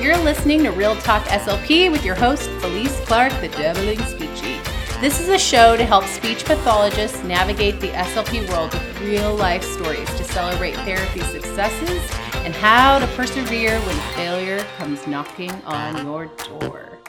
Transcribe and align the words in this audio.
You're 0.00 0.16
listening 0.18 0.62
to 0.62 0.70
Real 0.70 0.94
Talk 0.96 1.24
SLP 1.24 1.90
with 1.90 2.04
your 2.04 2.14
host, 2.14 2.48
Felice 2.60 2.96
Clark, 3.06 3.32
the 3.40 3.48
Dabbling 3.48 3.98
Speechie. 3.98 4.62
This 5.00 5.18
is 5.18 5.30
a 5.30 5.38
show 5.38 5.76
to 5.76 5.84
help 5.84 6.04
speech 6.04 6.44
pathologists 6.44 7.24
navigate 7.24 7.80
the 7.80 7.88
SLP 7.88 8.48
world 8.50 8.72
with 8.72 9.00
real 9.00 9.34
life 9.34 9.64
stories 9.64 10.08
to 10.14 10.22
celebrate 10.22 10.76
therapy 10.76 11.22
successes 11.22 12.00
and 12.44 12.54
how 12.54 13.00
to 13.00 13.06
persevere 13.08 13.80
when 13.80 13.96
failure 14.14 14.64
comes 14.76 15.04
knocking 15.08 15.50
on 15.64 16.06
your 16.06 16.26
door. 16.60 17.00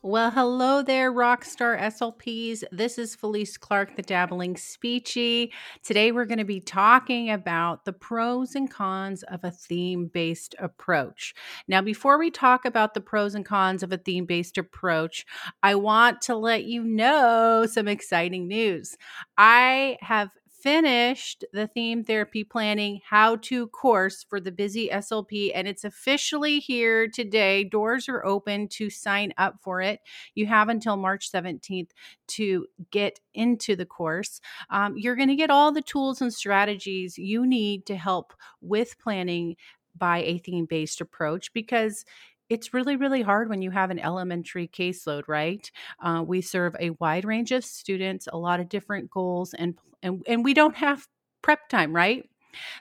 Well, 0.00 0.30
hello 0.30 0.80
there, 0.80 1.12
Rockstar 1.12 1.76
SLPs. 1.76 2.62
This 2.70 2.98
is 2.98 3.16
Felice 3.16 3.56
Clark, 3.56 3.96
the 3.96 4.02
Dabbling 4.02 4.54
Speechie. 4.54 5.50
Today, 5.82 6.12
we're 6.12 6.24
going 6.24 6.38
to 6.38 6.44
be 6.44 6.60
talking 6.60 7.30
about 7.30 7.84
the 7.84 7.92
pros 7.92 8.54
and 8.54 8.70
cons 8.70 9.24
of 9.24 9.42
a 9.42 9.50
theme 9.50 10.06
based 10.06 10.54
approach. 10.60 11.34
Now, 11.66 11.82
before 11.82 12.16
we 12.16 12.30
talk 12.30 12.64
about 12.64 12.94
the 12.94 13.00
pros 13.00 13.34
and 13.34 13.44
cons 13.44 13.82
of 13.82 13.92
a 13.92 13.96
theme 13.96 14.24
based 14.24 14.56
approach, 14.56 15.26
I 15.64 15.74
want 15.74 16.20
to 16.22 16.36
let 16.36 16.62
you 16.62 16.84
know 16.84 17.66
some 17.68 17.88
exciting 17.88 18.46
news. 18.46 18.96
I 19.36 19.98
have 20.00 20.30
finished 20.60 21.44
the 21.52 21.66
theme 21.66 22.02
therapy 22.02 22.42
planning 22.44 23.00
how 23.04 23.36
to 23.36 23.68
course 23.68 24.24
for 24.28 24.40
the 24.40 24.52
busy 24.52 24.88
SLP, 24.88 25.52
and 25.54 25.68
it's 25.68 25.84
officially 25.84 26.58
here 26.58 27.08
today. 27.08 27.64
Doors 27.64 28.08
are 28.08 28.24
open 28.24 28.68
to 28.68 28.90
sign 28.90 29.32
up 29.38 29.56
for 29.62 29.80
it. 29.80 30.00
You 30.34 30.46
have 30.46 30.68
until 30.68 30.96
March 30.96 31.30
17th 31.30 31.90
to 32.28 32.66
get 32.90 33.20
into 33.34 33.76
the 33.76 33.86
course. 33.86 34.40
Um, 34.70 34.96
you're 34.96 35.16
going 35.16 35.28
to 35.28 35.36
get 35.36 35.50
all 35.50 35.72
the 35.72 35.82
tools 35.82 36.20
and 36.20 36.32
strategies 36.32 37.18
you 37.18 37.46
need 37.46 37.86
to 37.86 37.96
help 37.96 38.32
with 38.60 38.98
planning 38.98 39.56
by 39.96 40.18
a 40.18 40.38
theme 40.38 40.66
based 40.66 41.00
approach 41.00 41.52
because 41.52 42.04
it's 42.48 42.72
really, 42.74 42.96
really 42.96 43.22
hard 43.22 43.48
when 43.48 43.62
you 43.62 43.70
have 43.70 43.90
an 43.90 43.98
elementary 43.98 44.68
caseload, 44.68 45.24
right? 45.28 45.70
Uh, 46.02 46.24
we 46.26 46.40
serve 46.40 46.74
a 46.80 46.90
wide 46.98 47.24
range 47.24 47.52
of 47.52 47.64
students, 47.64 48.28
a 48.32 48.38
lot 48.38 48.60
of 48.60 48.68
different 48.68 49.10
goals, 49.10 49.54
and 49.54 49.74
and 50.02 50.22
and 50.26 50.44
we 50.44 50.54
don't 50.54 50.76
have 50.76 51.06
prep 51.42 51.68
time, 51.68 51.94
right? 51.94 52.28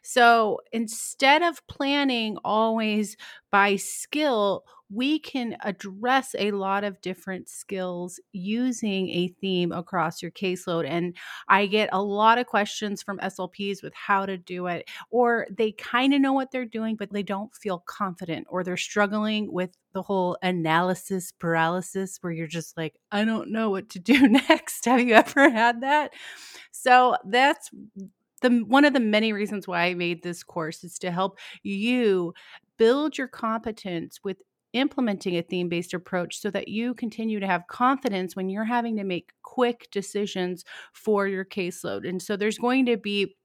So 0.03 0.59
instead 0.71 1.41
of 1.43 1.65
planning 1.67 2.37
always 2.43 3.17
by 3.51 3.75
skill, 3.75 4.63
we 4.89 5.19
can 5.19 5.57
address 5.61 6.33
a 6.39 6.51
lot 6.51 6.85
of 6.85 7.01
different 7.01 7.49
skills 7.49 8.21
using 8.31 9.09
a 9.09 9.27
theme 9.41 9.73
across 9.73 10.21
your 10.21 10.31
caseload. 10.31 10.87
And 10.87 11.15
I 11.49 11.65
get 11.65 11.89
a 11.91 12.01
lot 12.01 12.37
of 12.37 12.45
questions 12.47 13.03
from 13.03 13.19
SLPs 13.19 13.83
with 13.83 13.93
how 13.93 14.25
to 14.25 14.37
do 14.37 14.67
it, 14.67 14.89
or 15.09 15.45
they 15.51 15.73
kind 15.73 16.13
of 16.13 16.21
know 16.21 16.31
what 16.31 16.51
they're 16.51 16.65
doing, 16.65 16.95
but 16.95 17.11
they 17.11 17.23
don't 17.23 17.53
feel 17.53 17.83
confident, 17.85 18.47
or 18.49 18.63
they're 18.63 18.77
struggling 18.77 19.51
with 19.51 19.71
the 19.93 20.01
whole 20.03 20.37
analysis 20.41 21.33
paralysis 21.33 22.17
where 22.21 22.31
you're 22.31 22.47
just 22.47 22.77
like, 22.77 22.95
I 23.11 23.25
don't 23.25 23.51
know 23.51 23.69
what 23.69 23.89
to 23.89 23.99
do 23.99 24.27
next. 24.27 24.85
Have 24.85 25.01
you 25.01 25.15
ever 25.15 25.49
had 25.49 25.81
that? 25.81 26.13
So 26.71 27.17
that's 27.25 27.69
the 28.41 28.49
one 28.67 28.85
of 28.85 28.93
the 28.93 28.99
many 28.99 29.33
reasons 29.33 29.67
why 29.67 29.85
I 29.85 29.93
made 29.93 30.23
this 30.23 30.43
course 30.43 30.83
is 30.83 30.99
to 30.99 31.11
help 31.11 31.39
you 31.63 32.33
build 32.77 33.17
your 33.17 33.27
competence 33.27 34.19
with 34.23 34.41
implementing 34.73 35.37
a 35.37 35.41
theme 35.41 35.69
based 35.69 35.93
approach 35.93 36.39
so 36.39 36.51
that 36.51 36.67
you 36.67 36.93
continue 36.93 37.39
to 37.39 37.47
have 37.47 37.67
confidence 37.67 38.35
when 38.35 38.49
you're 38.49 38.65
having 38.65 38.97
to 38.97 39.03
make 39.03 39.31
quick 39.41 39.87
decisions 39.91 40.63
for 40.93 41.27
your 41.27 41.45
caseload. 41.45 42.07
And 42.07 42.21
so 42.21 42.35
there's 42.35 42.57
going 42.57 42.85
to 42.87 42.97
be 42.97 43.35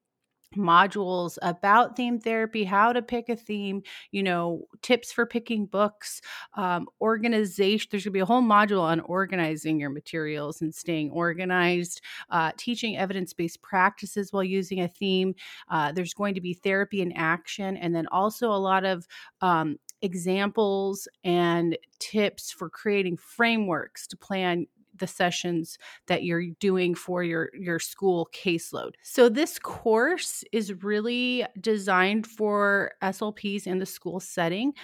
modules 0.55 1.39
about 1.43 1.97
theme 1.97 2.19
therapy, 2.19 2.65
how 2.65 2.93
to 2.93 3.03
pick 3.03 3.29
a 3.29 3.37
theme, 3.37 3.83
you 4.11 4.23
know, 4.23 4.67
tips 4.83 5.13
for 5.13 5.27
picking 5.27 5.67
books, 5.67 6.21
um, 6.55 6.87
organization. 7.01 7.89
There's 7.91 8.05
going 8.05 8.13
to 8.13 8.17
be 8.17 8.21
a 8.21 8.27
whole 8.27 8.43
module 8.43 8.81
on 8.83 9.01
organizing 9.01 9.81
your 9.81 9.91
materials 9.91 10.61
and 10.63 10.75
staying 10.75 11.11
organized, 11.11 12.01
uh, 12.31 12.53
teaching 12.57 12.97
evidence 12.97 13.33
based 13.33 13.63
practices 13.63 14.33
while 14.33 14.45
using 14.45 14.81
a 14.81 14.89
theme. 14.89 15.35
Uh, 15.69 15.93
there's 15.93 16.15
going 16.15 16.35
to 16.35 16.41
be 16.41 16.55
therapy 16.55 17.01
in 17.01 17.13
action, 17.13 17.77
and 17.77 17.95
then 17.95 18.07
also 18.09 18.51
a 18.51 18.55
lot 18.55 18.85
of 18.85 19.07
um, 19.41 19.79
examples 20.03 21.09
and 21.25 21.79
tips 21.99 22.51
for 22.51 22.69
creating 22.69 23.17
frameworks 23.17 24.07
to 24.09 24.17
plan 24.17 24.67
the 25.03 25.07
sessions 25.09 25.79
that 26.07 26.23
you're 26.23 26.47
doing 26.61 26.95
for 26.95 27.25
your 27.25 27.51
your 27.53 27.81
school 27.81 28.29
caseload. 28.33 28.93
So 29.03 29.29
this 29.29 29.59
course 29.59 30.45
is 30.53 30.83
really 30.83 31.45
designed 31.61 32.27
for 32.27 32.93
SLPs 33.03 33.67
in 33.67 33.79
the 33.81 33.87
school 33.87 34.21
setting. 34.21 34.75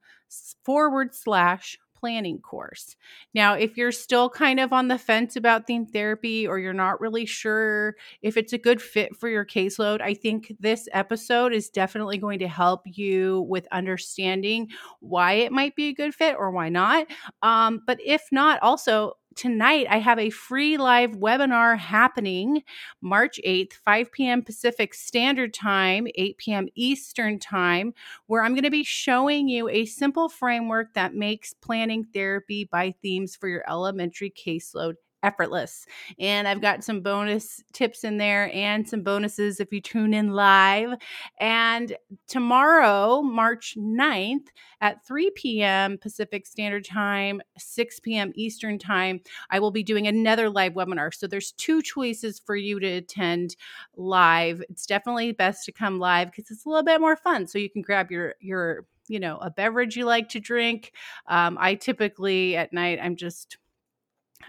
forward 0.64 1.14
slash 1.14 1.78
planning 2.02 2.40
course. 2.40 2.96
Now, 3.32 3.54
if 3.54 3.76
you're 3.76 3.92
still 3.92 4.28
kind 4.28 4.58
of 4.58 4.72
on 4.72 4.88
the 4.88 4.98
fence 4.98 5.36
about 5.36 5.68
theme 5.68 5.86
therapy 5.86 6.48
or 6.48 6.58
you're 6.58 6.72
not 6.72 7.00
really 7.00 7.26
sure 7.26 7.94
if 8.22 8.36
it's 8.36 8.52
a 8.52 8.58
good 8.58 8.82
fit 8.82 9.14
for 9.14 9.28
your 9.28 9.44
caseload, 9.44 10.00
I 10.00 10.14
think 10.14 10.52
this 10.58 10.88
episode 10.92 11.52
is 11.52 11.70
definitely 11.70 12.18
going 12.18 12.40
to 12.40 12.48
help 12.48 12.82
you 12.86 13.42
with 13.42 13.68
understanding 13.70 14.66
why 14.98 15.34
it 15.34 15.52
might 15.52 15.76
be 15.76 15.90
a 15.90 15.94
good 15.94 16.12
fit 16.12 16.34
or 16.36 16.50
why 16.50 16.70
not. 16.70 17.06
Um, 17.40 17.82
but 17.86 18.00
if 18.04 18.26
not, 18.32 18.60
also 18.62 19.12
tonight 19.36 19.86
I 19.88 19.98
have 19.98 20.18
a 20.18 20.30
free 20.30 20.76
live 20.76 21.12
webinar 21.12 21.78
happening 21.78 22.62
March 23.00 23.40
8th, 23.44 23.74
5 23.84 24.12
p.m. 24.12 24.42
Pacific 24.42 24.94
Standard 24.94 25.54
Time, 25.54 26.06
8 26.14 26.38
p.m. 26.38 26.68
Eastern 26.74 27.38
Time, 27.38 27.94
where 28.26 28.42
I'm 28.42 28.54
going 28.54 28.64
to 28.64 28.70
be 28.70 28.84
showing 28.84 29.48
you 29.48 29.68
a 29.68 29.84
simple 29.84 30.28
framework 30.28 30.94
that 30.94 31.14
makes 31.14 31.54
planning 31.54 32.04
therapy 32.12 32.68
by 32.70 32.94
themes 33.02 33.36
for 33.36 33.48
your 33.48 33.64
elementary 33.68 34.30
caseload 34.30 34.94
effortless. 35.22 35.86
And 36.18 36.48
I've 36.48 36.60
got 36.60 36.84
some 36.84 37.00
bonus 37.00 37.62
tips 37.72 38.04
in 38.04 38.18
there 38.18 38.50
and 38.54 38.88
some 38.88 39.02
bonuses 39.02 39.60
if 39.60 39.72
you 39.72 39.80
tune 39.80 40.14
in 40.14 40.32
live. 40.32 40.94
And 41.38 41.96
tomorrow, 42.28 43.22
March 43.22 43.76
9th 43.78 44.48
at 44.80 45.04
3 45.06 45.30
p.m. 45.30 45.98
Pacific 45.98 46.46
Standard 46.46 46.84
Time, 46.84 47.40
6 47.56 48.00
p.m. 48.00 48.32
Eastern 48.34 48.78
Time, 48.78 49.20
I 49.50 49.60
will 49.60 49.70
be 49.70 49.82
doing 49.82 50.06
another 50.06 50.50
live 50.50 50.74
webinar. 50.74 51.14
So 51.14 51.26
there's 51.26 51.52
two 51.52 51.82
choices 51.82 52.40
for 52.40 52.56
you 52.56 52.80
to 52.80 52.86
attend 52.86 53.56
live. 53.96 54.62
It's 54.68 54.86
definitely 54.86 55.32
best 55.32 55.64
to 55.66 55.72
come 55.72 55.98
live 55.98 56.30
because 56.30 56.50
it's 56.50 56.64
a 56.64 56.68
little 56.68 56.84
bit 56.84 57.00
more 57.00 57.16
fun. 57.16 57.46
So 57.46 57.58
you 57.58 57.70
can 57.70 57.82
grab 57.82 58.10
your 58.10 58.34
your 58.40 58.86
you 59.08 59.18
know 59.20 59.38
a 59.38 59.50
beverage 59.50 59.96
you 59.96 60.04
like 60.04 60.28
to 60.30 60.40
drink. 60.40 60.92
Um, 61.26 61.56
I 61.60 61.74
typically 61.74 62.56
at 62.56 62.72
night 62.72 62.98
I'm 63.02 63.16
just 63.16 63.58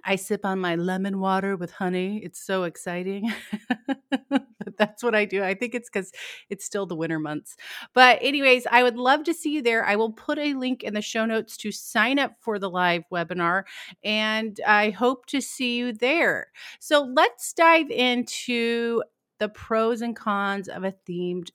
I 0.04 0.16
sip 0.16 0.45
on 0.45 0.60
my 0.60 0.75
lemon 0.75 1.19
water 1.19 1.56
with 1.56 1.72
honey. 1.72 2.22
It's 2.24 2.40
so 2.42 2.63
exciting. 2.63 3.31
but 4.30 4.78
that's 4.78 5.04
what 5.04 5.16
I 5.16 5.25
do. 5.25 5.44
I 5.44 5.54
think 5.54 5.75
it's 5.75 5.90
because 5.90 6.12
it's 6.50 6.66
still 6.66 6.86
the 6.86 6.95
winter 6.95 7.19
months. 7.19 7.56
But, 7.94 8.19
anyways, 8.22 8.66
I 8.69 8.84
would 8.84 8.98
love 8.98 9.24
to 9.25 9.34
see 9.34 9.51
you 9.51 9.62
there. 9.62 9.86
I 9.86 9.95
will 9.95 10.12
put 10.12 10.38
a 10.40 10.54
link 10.54 10.84
in 10.84 10.94
the 10.94 11.01
show 11.01 11.25
notes 11.25 11.57
to 11.57 11.72
sign 11.72 12.19
up 12.19 12.36
for 12.40 12.60
the 12.60 12.69
live 12.69 13.04
webinar, 13.12 13.63
and 14.04 14.60
I 14.68 14.92
hope 14.92 15.25
to 15.28 15.42
see 15.42 15.78
you 15.78 15.94
there. 15.94 16.48
So, 16.80 17.04
let's 17.04 17.54
dive 17.54 17.90
into 17.90 19.04
the 19.40 19.50
pros 19.50 20.01
and 20.01 20.16
cons 20.16 20.69
of 20.69 20.84
a 20.84 20.94
themed 21.07 21.50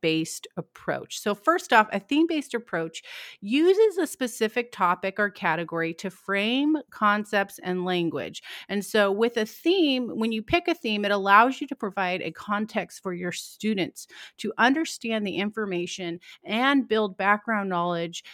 based 0.00 0.46
approach. 0.56 1.20
So, 1.20 1.34
first 1.34 1.72
off, 1.72 1.88
a 1.92 2.00
theme 2.00 2.26
based 2.26 2.54
approach 2.54 3.02
uses 3.40 3.98
a 3.98 4.06
specific 4.06 4.72
topic 4.72 5.18
or 5.18 5.30
category 5.30 5.94
to 5.94 6.10
frame 6.10 6.76
concepts 6.90 7.58
and 7.60 7.84
language. 7.84 8.42
And 8.68 8.84
so, 8.84 9.10
with 9.12 9.36
a 9.36 9.46
theme, 9.46 10.08
when 10.08 10.32
you 10.32 10.42
pick 10.42 10.68
a 10.68 10.74
theme, 10.74 11.04
it 11.04 11.10
allows 11.10 11.60
you 11.60 11.66
to 11.68 11.76
provide 11.76 12.22
a 12.22 12.30
context 12.30 13.02
for 13.02 13.12
your 13.12 13.32
students 13.32 14.06
to 14.38 14.52
understand 14.58 15.26
the 15.26 15.36
information 15.36 16.20
and 16.44 16.88
build 16.88 17.16
background 17.16 17.68
knowledge 17.68 18.24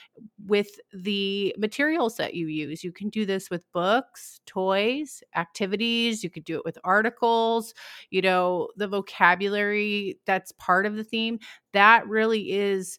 with 0.46 0.78
the 0.92 1.54
materials 1.58 2.16
that 2.16 2.34
you 2.34 2.46
use. 2.46 2.84
You 2.84 2.92
can 2.92 3.08
do 3.08 3.24
this 3.24 3.50
with 3.50 3.70
books, 3.72 4.40
toys, 4.46 5.22
activities, 5.36 6.22
you 6.22 6.30
could 6.30 6.44
do 6.44 6.56
it 6.56 6.64
with 6.64 6.78
articles, 6.84 7.74
you 8.10 8.20
know, 8.22 8.68
the 8.76 8.88
vocabulary 8.88 10.18
that's 10.26 10.52
part 10.52 10.86
of 10.86 10.96
the 10.96 11.04
theme 11.04 11.38
that 11.72 12.06
really 12.08 12.52
is 12.52 12.98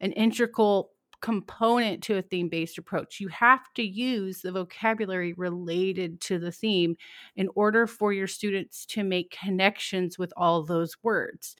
an 0.00 0.12
integral 0.12 0.90
component 1.24 2.02
to 2.02 2.18
a 2.18 2.22
theme 2.22 2.50
based 2.50 2.76
approach. 2.76 3.18
You 3.18 3.28
have 3.28 3.72
to 3.76 3.82
use 3.82 4.42
the 4.42 4.52
vocabulary 4.52 5.32
related 5.32 6.20
to 6.22 6.38
the 6.38 6.52
theme 6.52 6.96
in 7.34 7.48
order 7.54 7.86
for 7.86 8.12
your 8.12 8.26
students 8.26 8.84
to 8.86 9.02
make 9.02 9.36
connections 9.42 10.18
with 10.18 10.34
all 10.36 10.62
those 10.62 10.96
words. 11.02 11.56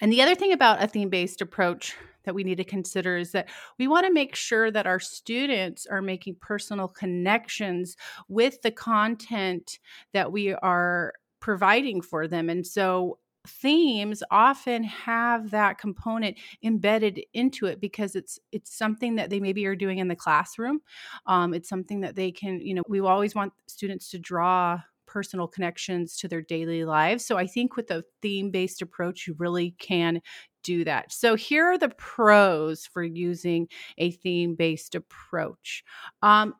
And 0.00 0.12
the 0.12 0.22
other 0.22 0.36
thing 0.36 0.52
about 0.52 0.82
a 0.82 0.86
theme 0.86 1.08
based 1.08 1.40
approach 1.40 1.96
that 2.24 2.34
we 2.34 2.44
need 2.44 2.58
to 2.58 2.64
consider 2.64 3.16
is 3.16 3.32
that 3.32 3.48
we 3.78 3.88
want 3.88 4.06
to 4.06 4.12
make 4.12 4.36
sure 4.36 4.70
that 4.70 4.86
our 4.86 5.00
students 5.00 5.84
are 5.86 6.00
making 6.00 6.36
personal 6.40 6.86
connections 6.86 7.96
with 8.28 8.62
the 8.62 8.70
content 8.70 9.80
that 10.12 10.30
we 10.30 10.54
are 10.54 11.12
providing 11.40 12.00
for 12.00 12.28
them. 12.28 12.48
And 12.48 12.64
so 12.64 13.18
themes 13.46 14.22
often 14.30 14.84
have 14.84 15.50
that 15.50 15.78
component 15.78 16.38
embedded 16.62 17.20
into 17.34 17.66
it 17.66 17.80
because 17.80 18.14
it's 18.14 18.38
it's 18.52 18.76
something 18.76 19.16
that 19.16 19.30
they 19.30 19.40
maybe 19.40 19.66
are 19.66 19.76
doing 19.76 19.98
in 19.98 20.08
the 20.08 20.16
classroom 20.16 20.80
um, 21.26 21.52
it's 21.52 21.68
something 21.68 22.00
that 22.00 22.14
they 22.14 22.30
can 22.30 22.60
you 22.60 22.74
know 22.74 22.82
we 22.88 23.00
always 23.00 23.34
want 23.34 23.52
students 23.66 24.10
to 24.10 24.18
draw 24.18 24.80
personal 25.06 25.48
connections 25.48 26.16
to 26.16 26.28
their 26.28 26.40
daily 26.40 26.84
lives 26.84 27.24
so 27.24 27.36
i 27.36 27.46
think 27.46 27.76
with 27.76 27.90
a 27.90 28.04
theme 28.22 28.50
based 28.50 28.80
approach 28.80 29.26
you 29.26 29.34
really 29.38 29.72
can 29.78 30.20
do 30.62 30.84
that. 30.84 31.12
So 31.12 31.34
here 31.34 31.66
are 31.66 31.78
the 31.78 31.88
pros 31.88 32.86
for 32.86 33.02
using 33.02 33.68
a 33.98 34.12
theme 34.12 34.54
based 34.54 34.94
approach. 34.94 35.84
Um, 36.22 36.54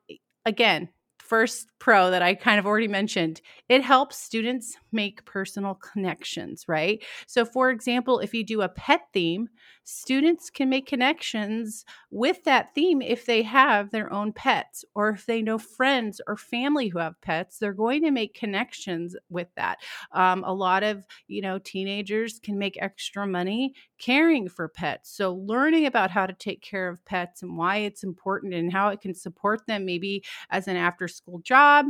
again 0.45 0.89
first 1.19 1.69
pro 1.79 2.11
that 2.11 2.21
I 2.21 2.35
kind 2.35 2.59
of 2.59 2.67
already 2.67 2.89
mentioned, 2.89 3.41
it 3.69 3.83
helps 3.83 4.19
students 4.19 4.77
make 4.93 5.25
personal 5.25 5.75
connections, 5.75 6.67
right? 6.69 7.03
So, 7.27 7.45
for 7.45 7.71
example, 7.71 8.19
if 8.21 8.35
you 8.35 8.45
do 8.45 8.63
a 8.63 8.69
pet 8.69 9.03
theme, 9.13 9.49
students 9.85 10.51
can 10.51 10.69
make 10.69 10.87
connections 10.87 11.85
with 12.11 12.45
that 12.45 12.75
theme 12.75 13.03
if 13.03 13.27
they 13.27 13.43
have 13.43 13.91
their 13.91 14.13
own 14.13 14.33
pets 14.33 14.85
or 14.95 15.11
if 15.11 15.27
they 15.27 15.43
know 15.43 15.59
friends 15.59 16.21
or 16.27 16.37
family 16.37 16.89
who 16.89 16.99
have 16.99 17.21
pets, 17.21 17.59
they're 17.59 17.73
going 17.73 18.03
to 18.03 18.11
make 18.11 18.35
connections 18.35 19.17
with 19.29 19.49
that. 19.57 19.79
Um, 20.13 20.45
a 20.45 20.53
lot 20.53 20.83
of, 20.83 21.05
you 21.29 21.43
know, 21.43 21.59
teenagers 21.59 22.39
can 22.39 22.59
make 22.59 22.77
extra 22.81 23.27
money 23.27 23.75
caring 23.99 24.49
for 24.49 24.69
pets. 24.69 25.11
So, 25.15 25.35
learning 25.35 25.87
about 25.87 26.11
how 26.11 26.27
to 26.27 26.33
take 26.33 26.63
care 26.63 26.89
of 26.89 27.05
pets 27.05 27.43
and 27.43 27.57
why 27.57 27.79
it's 27.79 28.03
important 28.05 28.55
and 28.55 28.73
how 28.73 28.89
it 28.89 29.01
can 29.01 29.15
support 29.15 29.67
them, 29.67 29.85
maybe 29.85 30.25
as 30.51 30.69
an 30.69 30.77
after 30.77 31.09
school 31.09 31.41
job 31.41 31.87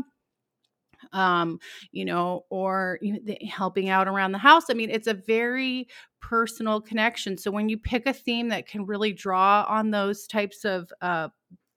um 1.12 1.58
you 1.90 2.04
know 2.04 2.44
or 2.50 2.98
you 3.02 3.12
know, 3.12 3.34
helping 3.48 3.88
out 3.88 4.08
around 4.08 4.32
the 4.32 4.38
house 4.38 4.64
i 4.70 4.74
mean 4.74 4.90
it's 4.90 5.06
a 5.06 5.14
very 5.14 5.86
personal 6.22 6.80
connection. 6.80 7.36
So 7.36 7.50
when 7.50 7.68
you 7.68 7.76
pick 7.76 8.06
a 8.06 8.12
theme 8.12 8.48
that 8.48 8.66
can 8.66 8.86
really 8.86 9.12
draw 9.12 9.66
on 9.68 9.90
those 9.90 10.26
types 10.26 10.64
of 10.64 10.90
uh, 11.02 11.28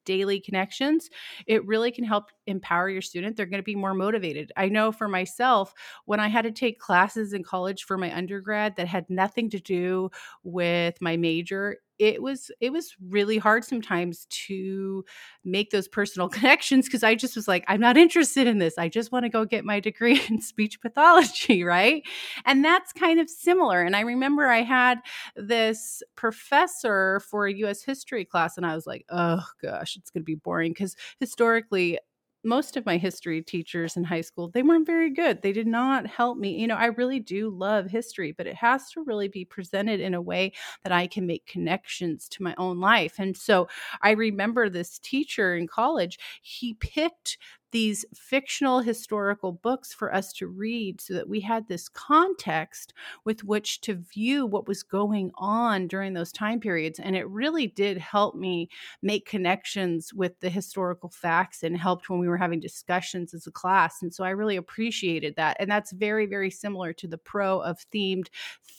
daily 0.05 0.39
connections, 0.39 1.09
it 1.47 1.65
really 1.65 1.91
can 1.91 2.05
help 2.05 2.29
empower 2.47 2.89
your 2.89 3.01
student. 3.01 3.35
They're 3.35 3.45
going 3.45 3.61
to 3.61 3.63
be 3.63 3.75
more 3.75 3.93
motivated. 3.93 4.51
I 4.57 4.69
know 4.69 4.91
for 4.91 5.07
myself, 5.07 5.73
when 6.05 6.19
I 6.19 6.27
had 6.27 6.43
to 6.43 6.51
take 6.51 6.79
classes 6.79 7.33
in 7.33 7.43
college 7.43 7.83
for 7.83 7.97
my 7.97 8.15
undergrad 8.15 8.75
that 8.77 8.87
had 8.87 9.09
nothing 9.09 9.49
to 9.51 9.59
do 9.59 10.09
with 10.43 10.95
my 11.01 11.17
major, 11.17 11.77
it 11.99 12.21
was 12.21 12.51
it 12.59 12.71
was 12.71 12.93
really 13.09 13.37
hard 13.37 13.63
sometimes 13.63 14.25
to 14.29 15.05
make 15.43 15.69
those 15.69 15.87
personal 15.87 16.27
connections 16.29 16.85
because 16.85 17.03
I 17.03 17.15
just 17.15 17.35
was 17.35 17.47
like 17.47 17.63
I'm 17.67 17.79
not 17.79 17.97
interested 17.97 18.47
in 18.47 18.57
this. 18.59 18.77
I 18.77 18.89
just 18.89 19.11
want 19.11 19.23
to 19.23 19.29
go 19.29 19.45
get 19.45 19.65
my 19.65 19.79
degree 19.79 20.21
in 20.29 20.41
speech 20.41 20.81
pathology, 20.81 21.63
right? 21.75 22.03
And 22.45 22.63
that's 22.63 22.91
kind 22.93 23.19
of 23.19 23.29
similar. 23.29 23.81
And 23.81 23.95
I 23.95 24.01
remember 24.01 24.47
I 24.47 24.61
had 24.61 24.99
this 25.35 26.03
professor 26.15 27.21
for 27.21 27.47
a 27.47 27.53
US 27.53 27.83
history 27.83 28.25
class 28.25 28.57
and 28.57 28.65
I 28.65 28.75
was 28.75 28.85
like, 28.87 29.05
"Oh 29.09 29.43
gosh, 29.61 29.95
it's 29.95 30.09
going 30.09 30.21
to 30.21 30.25
be 30.25 30.35
boring 30.35 30.71
because 30.71 30.95
historically 31.19 31.99
most 32.45 32.77
of 32.77 32.85
my 32.85 32.97
history 32.97 33.41
teachers 33.41 33.97
in 33.97 34.03
high 34.03 34.21
school 34.21 34.49
they 34.49 34.63
weren't 34.63 34.85
very 34.85 35.09
good. 35.09 35.41
They 35.41 35.51
did 35.53 35.67
not 35.67 36.07
help 36.07 36.37
me. 36.37 36.59
You 36.59 36.67
know 36.67 36.75
i 36.75 36.85
really 36.87 37.19
do 37.19 37.49
love 37.49 37.87
history 37.87 38.31
but 38.31 38.47
it 38.47 38.55
has 38.55 38.89
to 38.91 39.03
really 39.03 39.27
be 39.27 39.45
presented 39.45 39.99
in 39.99 40.13
a 40.13 40.21
way 40.21 40.53
that 40.83 40.91
i 40.91 41.07
can 41.07 41.25
make 41.27 41.45
connections 41.45 42.27
to 42.29 42.43
my 42.43 42.55
own 42.57 42.79
life. 42.79 43.15
And 43.19 43.35
so 43.37 43.67
i 44.01 44.11
remember 44.11 44.69
this 44.69 44.99
teacher 44.99 45.55
in 45.55 45.67
college 45.67 46.19
he 46.41 46.75
picked 46.75 47.37
these 47.75 48.05
fictional 48.13 48.79
historical 48.79 49.51
books 49.51 49.93
for 49.93 50.15
us 50.15 50.31
to 50.31 50.47
read 50.47 51.01
so 51.01 51.13
that 51.13 51.27
we 51.27 51.41
had 51.41 51.67
this 51.67 51.89
context 51.89 52.93
with 53.25 53.43
which 53.43 53.81
to 53.81 53.95
view 53.95 54.45
what 54.45 54.65
was 54.65 54.81
going 54.81 55.29
on 55.35 55.85
during 55.85 56.13
those 56.13 56.31
time 56.31 56.57
periods. 56.57 56.99
And 57.01 57.17
it 57.17 57.27
really 57.27 57.67
did 57.67 57.97
help 57.97 58.33
me 58.33 58.69
make 59.01 59.25
connections 59.25 60.13
with 60.13 60.39
the 60.39 60.49
historical 60.49 61.09
facts 61.09 61.63
and 61.63 61.75
helped 61.75 62.09
when 62.09 62.17
we 62.17 62.29
were 62.29 62.37
having 62.37 62.61
discussions 62.61 63.33
as 63.33 63.45
a 63.45 63.51
class. 63.51 64.01
And 64.01 64.13
so 64.13 64.23
I 64.23 64.29
really 64.29 64.55
appreciated 64.55 65.35
that. 65.35 65.57
And 65.59 65.69
that's 65.69 65.91
very, 65.91 66.27
very 66.27 66.51
similar 66.51 66.93
to 66.93 67.09
the 67.09 67.17
pro 67.17 67.59
of 67.59 67.85
themed 67.93 68.27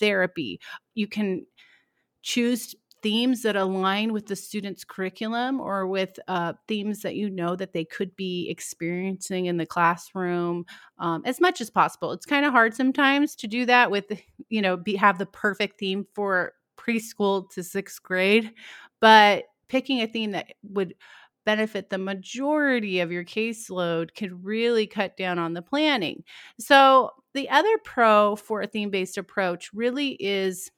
therapy. 0.01 0.59
You 0.95 1.07
can 1.07 1.45
choose 2.23 2.75
themes 3.07 3.43
that 3.43 3.55
align 3.55 4.13
with 4.13 4.27
the 4.27 4.35
student's 4.35 4.83
curriculum 4.83 5.61
or 5.61 5.87
with 5.87 6.19
uh, 6.27 6.53
themes 6.67 7.03
that 7.03 7.15
you 7.15 7.31
know 7.31 7.55
that 7.55 7.73
they 7.73 7.85
could 7.85 8.17
be 8.17 8.51
experiencing 8.51 9.47
in 9.47 9.59
the 9.59 9.65
classroom 9.65 10.67
um, 10.99 11.23
as 11.25 11.41
much 11.41 11.61
as 11.61 11.71
possible. 11.71 12.11
It's 12.11 12.27
kind 12.27 12.45
of 12.45 12.51
hard 12.51 12.75
sometimes 12.75 13.37
to 13.37 13.47
do 13.47 13.65
that 13.67 13.93
with 13.93 14.07
you 14.49 14.61
know 14.61 14.77
be, 14.77 14.97
have 14.97 15.19
the 15.19 15.27
perfect 15.27 15.79
theme 15.79 16.05
for 16.15 16.55
preschool 16.77 17.49
to 17.51 17.63
sixth 17.63 18.03
grade 18.03 18.53
but 19.01 19.45
picking 19.69 20.03
a 20.03 20.09
theme 20.09 20.33
that 20.33 20.55
would 20.65 20.97
benefit 21.45 21.91
the 21.91 21.99
majority 21.99 22.99
of 22.99 23.13
your 23.13 23.25
caseload 23.25 24.17
could 24.17 24.45
really 24.45 24.85
cut 24.89 25.17
down 25.17 25.39
on 25.39 25.53
the 25.53 25.63
planning. 25.63 26.25
So 26.59 27.11
the 27.35 27.49
other 27.51 27.79
pro 27.85 28.35
for 28.35 28.63
a 28.63 28.67
theme-based 28.67 29.17
approach 29.17 29.71
really 29.73 30.17
is 30.19 30.73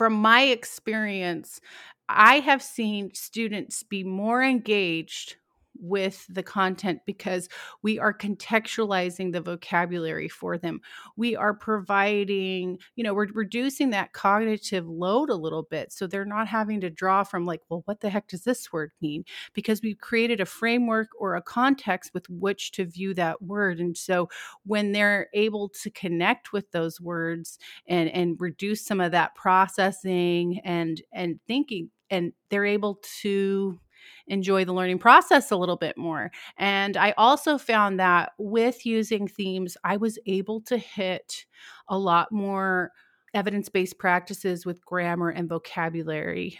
from 0.00 0.14
my 0.14 0.44
experience, 0.44 1.60
I 2.08 2.36
have 2.36 2.62
seen 2.62 3.12
students 3.12 3.82
be 3.82 4.02
more 4.02 4.42
engaged 4.42 5.36
with 5.80 6.26
the 6.28 6.42
content 6.42 7.00
because 7.06 7.48
we 7.82 7.98
are 7.98 8.12
contextualizing 8.12 9.32
the 9.32 9.40
vocabulary 9.40 10.28
for 10.28 10.58
them. 10.58 10.80
We 11.16 11.36
are 11.36 11.54
providing, 11.54 12.78
you 12.96 13.04
know, 13.04 13.14
we're 13.14 13.28
reducing 13.32 13.90
that 13.90 14.12
cognitive 14.12 14.86
load 14.86 15.30
a 15.30 15.34
little 15.34 15.62
bit. 15.62 15.92
So 15.92 16.06
they're 16.06 16.24
not 16.24 16.48
having 16.48 16.80
to 16.82 16.90
draw 16.90 17.24
from, 17.24 17.46
like, 17.46 17.62
well, 17.68 17.82
what 17.86 18.00
the 18.00 18.10
heck 18.10 18.28
does 18.28 18.42
this 18.42 18.72
word 18.72 18.92
mean? 19.00 19.24
Because 19.54 19.80
we've 19.82 19.98
created 19.98 20.40
a 20.40 20.46
framework 20.46 21.08
or 21.18 21.36
a 21.36 21.42
context 21.42 22.12
with 22.14 22.28
which 22.28 22.72
to 22.72 22.84
view 22.84 23.14
that 23.14 23.42
word. 23.42 23.80
And 23.80 23.96
so 23.96 24.28
when 24.64 24.92
they're 24.92 25.28
able 25.34 25.68
to 25.82 25.90
connect 25.90 26.52
with 26.52 26.70
those 26.72 27.00
words 27.00 27.58
and, 27.86 28.08
and 28.10 28.36
reduce 28.40 28.84
some 28.84 29.00
of 29.00 29.12
that 29.12 29.34
processing 29.34 30.60
and, 30.64 31.00
and 31.12 31.40
thinking, 31.46 31.90
and 32.10 32.32
they're 32.48 32.66
able 32.66 33.00
to 33.20 33.78
enjoy 34.26 34.64
the 34.64 34.72
learning 34.72 34.98
process 34.98 35.50
a 35.50 35.56
little 35.56 35.76
bit 35.76 35.96
more. 35.96 36.30
And 36.56 36.96
I 36.96 37.12
also 37.16 37.58
found 37.58 37.98
that 38.00 38.32
with 38.38 38.86
using 38.86 39.28
themes, 39.28 39.76
I 39.84 39.96
was 39.96 40.18
able 40.26 40.60
to 40.62 40.76
hit 40.76 41.46
a 41.88 41.98
lot 41.98 42.30
more 42.32 42.92
evidence 43.34 43.68
based 43.68 43.98
practices 43.98 44.66
with 44.66 44.84
grammar 44.84 45.30
and 45.30 45.48
vocabulary 45.48 46.58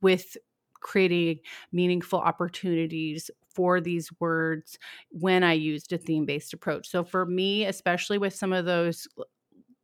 with 0.00 0.36
creating 0.80 1.38
meaningful 1.72 2.18
opportunities 2.18 3.30
for 3.54 3.80
these 3.80 4.10
words 4.20 4.78
when 5.10 5.44
I 5.44 5.52
used 5.52 5.92
a 5.92 5.98
theme 5.98 6.24
based 6.24 6.52
approach. 6.52 6.88
So, 6.88 7.04
for 7.04 7.26
me, 7.26 7.66
especially 7.66 8.18
with 8.18 8.34
some 8.34 8.52
of 8.52 8.64
those 8.64 9.06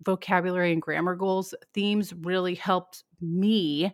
vocabulary 0.05 0.73
and 0.73 0.83
grammar 0.83 1.15
goals, 1.15 1.55
themes 1.75 2.13
really 2.13 2.55
helped 2.55 3.05
me 3.21 3.93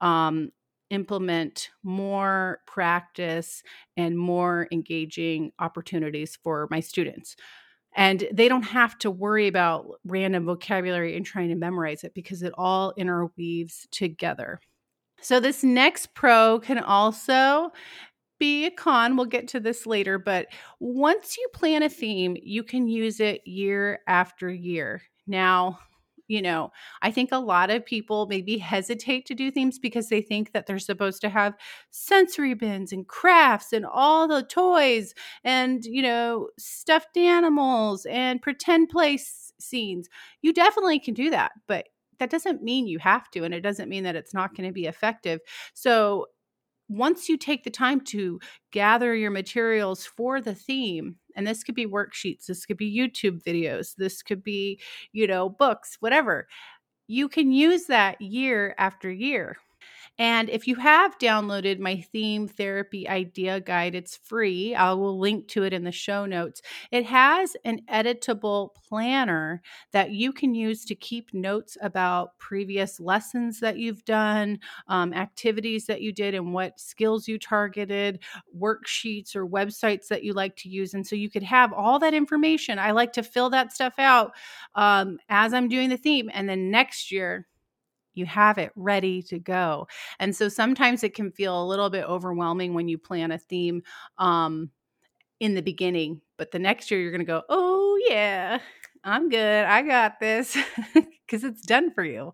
um, 0.00 0.50
implement 0.92 1.70
more 1.82 2.60
practice 2.66 3.62
and 3.96 4.16
more 4.16 4.68
engaging 4.70 5.50
opportunities 5.58 6.38
for 6.42 6.68
my 6.70 6.80
students. 6.80 7.34
And 7.94 8.26
they 8.32 8.48
don't 8.48 8.62
have 8.62 8.96
to 8.98 9.10
worry 9.10 9.48
about 9.48 9.86
random 10.04 10.44
vocabulary 10.44 11.16
and 11.16 11.26
trying 11.26 11.48
to 11.48 11.54
memorize 11.54 12.04
it 12.04 12.14
because 12.14 12.42
it 12.42 12.52
all 12.56 12.94
interweaves 12.96 13.86
together. 13.90 14.60
So, 15.20 15.40
this 15.40 15.62
next 15.62 16.14
pro 16.14 16.58
can 16.60 16.78
also 16.78 17.70
be 18.38 18.66
a 18.66 18.70
con. 18.70 19.16
We'll 19.16 19.26
get 19.26 19.46
to 19.48 19.60
this 19.60 19.86
later, 19.86 20.18
but 20.18 20.46
once 20.80 21.36
you 21.36 21.46
plan 21.54 21.82
a 21.82 21.88
theme, 21.88 22.36
you 22.42 22.64
can 22.64 22.88
use 22.88 23.20
it 23.20 23.46
year 23.46 24.00
after 24.08 24.50
year. 24.50 25.02
Now, 25.26 25.78
you 26.28 26.40
know, 26.42 26.70
I 27.02 27.10
think 27.10 27.30
a 27.32 27.38
lot 27.38 27.70
of 27.70 27.84
people 27.84 28.26
maybe 28.26 28.58
hesitate 28.58 29.26
to 29.26 29.34
do 29.34 29.50
themes 29.50 29.78
because 29.78 30.08
they 30.08 30.22
think 30.22 30.52
that 30.52 30.66
they're 30.66 30.78
supposed 30.78 31.20
to 31.22 31.28
have 31.28 31.54
sensory 31.90 32.54
bins 32.54 32.92
and 32.92 33.06
crafts 33.06 33.72
and 33.72 33.84
all 33.86 34.28
the 34.28 34.42
toys 34.42 35.14
and, 35.44 35.84
you 35.84 36.02
know, 36.02 36.48
stuffed 36.58 37.16
animals 37.16 38.06
and 38.06 38.40
pretend 38.42 38.88
place 38.88 39.52
scenes. 39.60 40.08
You 40.42 40.52
definitely 40.52 40.98
can 41.00 41.14
do 41.14 41.30
that, 41.30 41.52
but 41.66 41.88
that 42.18 42.30
doesn't 42.30 42.62
mean 42.62 42.86
you 42.86 42.98
have 43.00 43.30
to. 43.32 43.44
And 43.44 43.52
it 43.54 43.60
doesn't 43.60 43.88
mean 43.88 44.04
that 44.04 44.16
it's 44.16 44.34
not 44.34 44.54
going 44.56 44.68
to 44.68 44.72
be 44.72 44.86
effective. 44.86 45.40
So, 45.74 46.26
once 46.92 47.28
you 47.28 47.36
take 47.36 47.64
the 47.64 47.70
time 47.70 48.00
to 48.00 48.40
gather 48.70 49.14
your 49.14 49.30
materials 49.30 50.04
for 50.04 50.40
the 50.40 50.54
theme, 50.54 51.16
and 51.36 51.46
this 51.46 51.62
could 51.62 51.74
be 51.74 51.86
worksheets, 51.86 52.46
this 52.46 52.66
could 52.66 52.76
be 52.76 52.96
YouTube 52.96 53.42
videos, 53.42 53.94
this 53.96 54.22
could 54.22 54.42
be, 54.42 54.80
you 55.12 55.26
know, 55.26 55.48
books, 55.48 55.96
whatever, 56.00 56.46
you 57.08 57.28
can 57.28 57.52
use 57.52 57.86
that 57.86 58.20
year 58.20 58.74
after 58.78 59.10
year. 59.10 59.56
And 60.18 60.50
if 60.50 60.68
you 60.68 60.76
have 60.76 61.18
downloaded 61.18 61.78
my 61.78 61.96
theme 62.12 62.46
therapy 62.46 63.08
idea 63.08 63.60
guide, 63.60 63.94
it's 63.94 64.16
free. 64.16 64.74
I 64.74 64.92
will 64.92 65.18
link 65.18 65.48
to 65.48 65.64
it 65.64 65.72
in 65.72 65.84
the 65.84 65.90
show 65.92 66.26
notes. 66.26 66.60
It 66.90 67.06
has 67.06 67.56
an 67.64 67.80
editable 67.90 68.74
planner 68.88 69.62
that 69.92 70.10
you 70.10 70.32
can 70.32 70.54
use 70.54 70.84
to 70.84 70.94
keep 70.94 71.32
notes 71.32 71.76
about 71.80 72.38
previous 72.38 73.00
lessons 73.00 73.58
that 73.60 73.78
you've 73.78 74.04
done, 74.04 74.58
um, 74.86 75.14
activities 75.14 75.86
that 75.86 76.02
you 76.02 76.12
did, 76.12 76.34
and 76.34 76.52
what 76.52 76.78
skills 76.78 77.26
you 77.26 77.38
targeted, 77.38 78.20
worksheets 78.56 79.34
or 79.34 79.46
websites 79.46 80.08
that 80.08 80.24
you 80.24 80.34
like 80.34 80.56
to 80.56 80.68
use. 80.68 80.94
And 80.94 81.06
so 81.06 81.16
you 81.16 81.30
could 81.30 81.42
have 81.42 81.72
all 81.72 81.98
that 82.00 82.14
information. 82.14 82.78
I 82.78 82.90
like 82.92 83.14
to 83.14 83.22
fill 83.22 83.50
that 83.50 83.72
stuff 83.72 83.94
out 83.98 84.32
um, 84.74 85.18
as 85.28 85.54
I'm 85.54 85.68
doing 85.68 85.88
the 85.88 85.96
theme. 85.96 86.30
And 86.32 86.48
then 86.48 86.70
next 86.70 87.10
year, 87.10 87.46
you 88.14 88.26
have 88.26 88.58
it 88.58 88.72
ready 88.76 89.22
to 89.24 89.38
go. 89.38 89.86
And 90.18 90.34
so 90.34 90.48
sometimes 90.48 91.02
it 91.04 91.14
can 91.14 91.30
feel 91.32 91.62
a 91.62 91.66
little 91.66 91.90
bit 91.90 92.04
overwhelming 92.04 92.74
when 92.74 92.88
you 92.88 92.98
plan 92.98 93.32
a 93.32 93.38
theme 93.38 93.82
um, 94.18 94.70
in 95.40 95.54
the 95.54 95.62
beginning, 95.62 96.20
but 96.38 96.50
the 96.52 96.58
next 96.58 96.90
year 96.90 97.00
you're 97.00 97.10
going 97.10 97.20
to 97.20 97.24
go, 97.24 97.42
oh, 97.48 98.00
yeah, 98.08 98.58
I'm 99.04 99.28
good. 99.28 99.64
I 99.64 99.82
got 99.82 100.20
this 100.20 100.56
because 100.94 101.42
it's 101.44 101.62
done 101.62 101.92
for 101.92 102.04
you. 102.04 102.32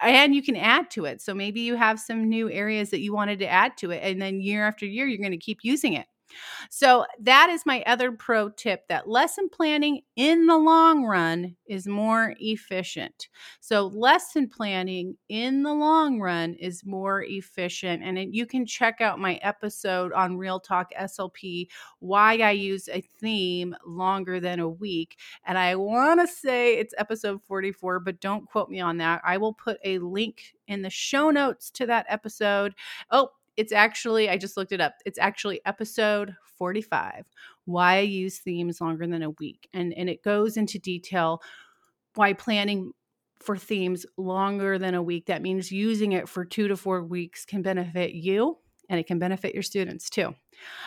And 0.00 0.34
you 0.34 0.42
can 0.42 0.56
add 0.56 0.90
to 0.92 1.06
it. 1.06 1.22
So 1.22 1.34
maybe 1.34 1.60
you 1.62 1.76
have 1.76 2.00
some 2.00 2.28
new 2.28 2.50
areas 2.50 2.90
that 2.90 3.00
you 3.00 3.14
wanted 3.14 3.40
to 3.40 3.48
add 3.48 3.76
to 3.78 3.90
it. 3.92 4.02
And 4.02 4.22
then 4.22 4.40
year 4.40 4.66
after 4.66 4.86
year, 4.86 5.06
you're 5.06 5.18
going 5.18 5.32
to 5.32 5.38
keep 5.38 5.60
using 5.62 5.94
it. 5.94 6.06
So, 6.70 7.06
that 7.20 7.50
is 7.50 7.66
my 7.66 7.82
other 7.86 8.12
pro 8.12 8.50
tip 8.50 8.88
that 8.88 9.08
lesson 9.08 9.48
planning 9.48 10.02
in 10.16 10.46
the 10.46 10.58
long 10.58 11.04
run 11.04 11.56
is 11.66 11.86
more 11.86 12.34
efficient. 12.38 13.28
So, 13.60 13.86
lesson 13.86 14.48
planning 14.48 15.16
in 15.28 15.62
the 15.62 15.72
long 15.72 16.20
run 16.20 16.54
is 16.54 16.84
more 16.84 17.22
efficient. 17.22 18.02
And 18.02 18.18
it, 18.18 18.28
you 18.32 18.46
can 18.46 18.66
check 18.66 19.00
out 19.00 19.18
my 19.18 19.36
episode 19.36 20.12
on 20.12 20.36
Real 20.36 20.60
Talk 20.60 20.90
SLP 20.98 21.68
why 22.00 22.38
I 22.38 22.50
use 22.50 22.88
a 22.88 23.00
theme 23.00 23.74
longer 23.86 24.40
than 24.40 24.60
a 24.60 24.68
week. 24.68 25.18
And 25.44 25.58
I 25.58 25.76
want 25.76 26.20
to 26.20 26.26
say 26.26 26.76
it's 26.78 26.94
episode 26.98 27.42
44, 27.42 28.00
but 28.00 28.20
don't 28.20 28.46
quote 28.48 28.68
me 28.68 28.80
on 28.80 28.98
that. 28.98 29.20
I 29.24 29.38
will 29.38 29.54
put 29.54 29.78
a 29.84 29.98
link 29.98 30.54
in 30.66 30.82
the 30.82 30.90
show 30.90 31.30
notes 31.30 31.70
to 31.72 31.86
that 31.86 32.06
episode. 32.08 32.74
Oh, 33.10 33.30
it's 33.56 33.72
actually, 33.72 34.28
I 34.28 34.36
just 34.36 34.56
looked 34.56 34.72
it 34.72 34.80
up. 34.80 34.94
It's 35.04 35.18
actually 35.18 35.60
episode 35.64 36.34
45 36.58 37.26
Why 37.64 37.96
I 37.96 38.00
Use 38.00 38.38
Themes 38.38 38.80
Longer 38.80 39.06
Than 39.06 39.22
a 39.22 39.30
Week. 39.30 39.68
And, 39.72 39.92
and 39.94 40.08
it 40.08 40.22
goes 40.22 40.56
into 40.56 40.78
detail 40.78 41.40
why 42.14 42.32
planning 42.32 42.92
for 43.40 43.56
themes 43.56 44.06
longer 44.16 44.78
than 44.78 44.94
a 44.94 45.02
week, 45.02 45.26
that 45.26 45.42
means 45.42 45.70
using 45.70 46.12
it 46.12 46.28
for 46.28 46.44
two 46.44 46.68
to 46.68 46.76
four 46.76 47.02
weeks, 47.02 47.44
can 47.44 47.62
benefit 47.62 48.14
you 48.14 48.58
and 48.88 49.00
it 49.00 49.06
can 49.06 49.18
benefit 49.18 49.54
your 49.54 49.62
students 49.62 50.08
too. 50.08 50.34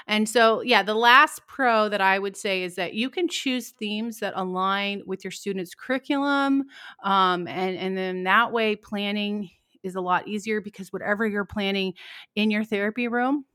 And 0.07 0.27
so, 0.27 0.62
yeah, 0.62 0.83
the 0.83 0.95
last 0.95 1.41
pro 1.47 1.89
that 1.89 2.01
I 2.01 2.19
would 2.19 2.38
say 2.38 2.63
is 2.63 2.75
that 2.75 2.93
you 2.93 3.09
can 3.09 3.27
choose 3.27 3.69
themes 3.71 4.19
that 4.19 4.33
align 4.36 5.03
with 5.05 5.24
your 5.24 5.31
students' 5.31 5.75
curriculum. 5.75 6.65
Um, 7.03 7.47
and, 7.47 7.77
and 7.77 7.97
then 7.97 8.24
that 8.24 8.51
way, 8.51 8.75
planning 8.75 9.50
is 9.88 9.96
a 9.96 10.01
lot 10.01 10.27
easier 10.27 10.62
because 10.62 10.94
whatever 10.94 11.25
you're 11.27 11.46
planning 11.46 11.94
in 12.36 12.51
your 12.51 12.63
therapy 12.63 13.08
room, 13.08 13.46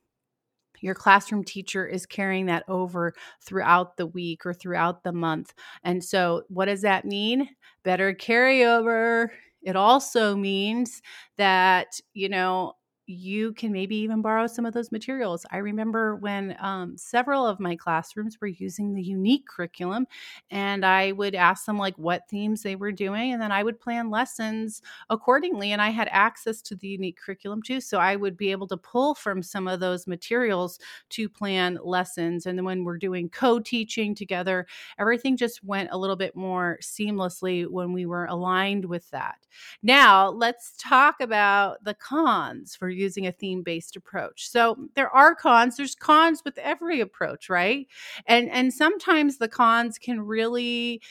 your 0.81 0.95
classroom 0.95 1.45
teacher 1.45 1.87
is 1.87 2.07
carrying 2.07 2.47
that 2.47 2.65
over 2.69 3.15
throughout 3.43 3.97
the 3.97 4.07
week 4.07 4.45
or 4.45 4.53
throughout 4.53 5.05
the 5.05 5.13
month. 5.13 5.55
And 5.85 6.03
so, 6.03 6.43
what 6.49 6.67
does 6.67 6.83
that 6.83 7.05
mean? 7.05 7.49
Better 7.85 8.13
carryover. 8.15 9.29
It 9.63 9.77
also 9.77 10.35
means 10.35 11.03
that, 11.37 12.01
you 12.15 12.29
know, 12.29 12.75
you 13.13 13.53
can 13.53 13.73
maybe 13.73 13.97
even 13.97 14.23
borrow 14.23 14.47
some 14.47 14.67
of 14.67 14.75
those 14.75 14.93
materials. 14.93 15.47
I 15.51 15.59
remember 15.59 16.17
when 16.17 16.57
um, 16.61 16.97
several 16.97 17.47
of 17.47 17.61
my 17.61 17.77
classrooms 17.77 18.41
were 18.41 18.49
using 18.49 18.95
the 18.95 19.03
unique 19.03 19.47
curriculum, 19.47 20.07
and 20.51 20.85
I 20.85 21.13
would 21.13 21.35
ask 21.35 21.67
them 21.67 21.79
like 21.79 21.97
what 21.97 22.29
themes 22.29 22.63
they 22.63 22.77
were 22.77 22.93
doing, 22.93 23.33
and 23.33 23.41
then 23.41 23.53
I 23.53 23.63
would 23.63 23.81
plan 23.81 24.11
lessons 24.11 24.83
accordingly. 25.11 25.73
And 25.73 25.83
I 25.83 25.91
had 25.91 26.09
access 26.11 26.63
to 26.63 26.77
the 26.77 26.89
unique 26.89 27.19
curriculum 27.19 27.63
too, 27.63 27.81
so 27.81 27.99
I 27.99 28.17
would 28.17 28.37
be 28.37 28.51
able 28.51 28.67
to 28.69 28.77
pull 28.77 29.15
from 29.15 29.43
some 29.43 29.69
of 29.69 29.81
those 29.81 30.07
materials 30.07 30.79
to 31.11 31.29
plan 31.29 31.79
lessons. 31.83 32.47
And 32.47 32.59
then 32.59 32.65
when 32.65 32.85
we're 32.85 32.99
doing 32.99 33.29
co 33.29 33.61
teaching 33.61 34.15
together, 34.15 34.67
everything 34.99 35.37
just 35.37 35.63
went 35.65 35.91
a 35.93 35.99
little 35.99 36.17
bit 36.17 36.35
more 36.35 36.79
seamlessly 36.83 37.67
when 37.69 37.93
we 37.93 38.07
were 38.07 38.27
aligned 38.27 38.87
with 38.87 39.11
that. 39.11 39.37
Now, 39.83 40.31
let's 40.31 40.75
talk 40.79 41.21
about 41.21 41.85
the 41.85 41.95
cons 41.95 42.77
for 42.77 42.89
using 43.03 43.27
a 43.27 43.33
theme 43.33 43.63
based 43.63 43.97
approach. 43.97 44.49
So 44.49 44.89
there 44.95 45.11
are 45.11 45.35
cons, 45.35 45.77
there's 45.77 45.97
cons 45.97 46.43
with 46.45 46.59
every 46.59 47.01
approach, 47.01 47.51
right? 47.51 47.87
And 48.27 48.51
and 48.51 48.73
sometimes 48.73 49.39
the 49.39 49.49
cons 49.49 49.99
can 49.99 50.21
really 50.23 51.03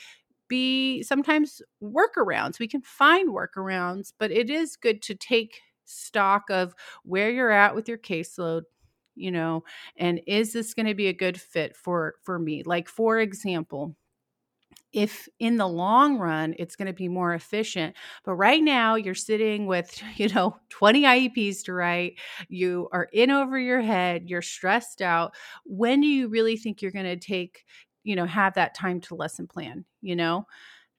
be 0.48 1.02
sometimes 1.02 1.62
workarounds. 1.82 2.58
We 2.58 2.68
can 2.68 2.82
find 2.82 3.30
workarounds, 3.30 4.12
but 4.18 4.30
it 4.32 4.50
is 4.50 4.76
good 4.76 5.02
to 5.02 5.14
take 5.14 5.60
stock 5.86 6.44
of 6.50 6.74
where 7.04 7.30
you're 7.30 7.50
at 7.50 7.74
with 7.74 7.88
your 7.88 7.98
caseload 7.98 8.62
you 9.14 9.30
know 9.30 9.62
and 9.96 10.20
is 10.26 10.54
this 10.54 10.74
going 10.74 10.86
to 10.86 10.94
be 10.94 11.08
a 11.08 11.12
good 11.12 11.38
fit 11.40 11.76
for 11.76 12.14
for 12.22 12.38
me 12.38 12.62
like 12.64 12.88
for 12.88 13.20
example 13.20 13.94
if 14.92 15.28
in 15.38 15.56
the 15.56 15.66
long 15.66 16.18
run 16.18 16.54
it's 16.58 16.76
going 16.76 16.86
to 16.86 16.92
be 16.92 17.08
more 17.08 17.34
efficient 17.34 17.94
but 18.24 18.34
right 18.34 18.62
now 18.62 18.94
you're 18.94 19.14
sitting 19.14 19.66
with 19.66 20.02
you 20.16 20.28
know 20.28 20.56
20 20.70 21.02
ieps 21.02 21.64
to 21.64 21.72
write 21.72 22.18
you 22.48 22.88
are 22.92 23.08
in 23.12 23.30
over 23.30 23.58
your 23.58 23.80
head 23.80 24.28
you're 24.28 24.42
stressed 24.42 25.02
out 25.02 25.34
when 25.64 26.00
do 26.00 26.06
you 26.06 26.28
really 26.28 26.56
think 26.56 26.82
you're 26.82 26.90
going 26.90 27.04
to 27.04 27.16
take 27.16 27.64
you 28.04 28.16
know 28.16 28.26
have 28.26 28.54
that 28.54 28.74
time 28.74 29.00
to 29.00 29.14
lesson 29.14 29.46
plan 29.46 29.84
you 30.00 30.16
know? 30.16 30.46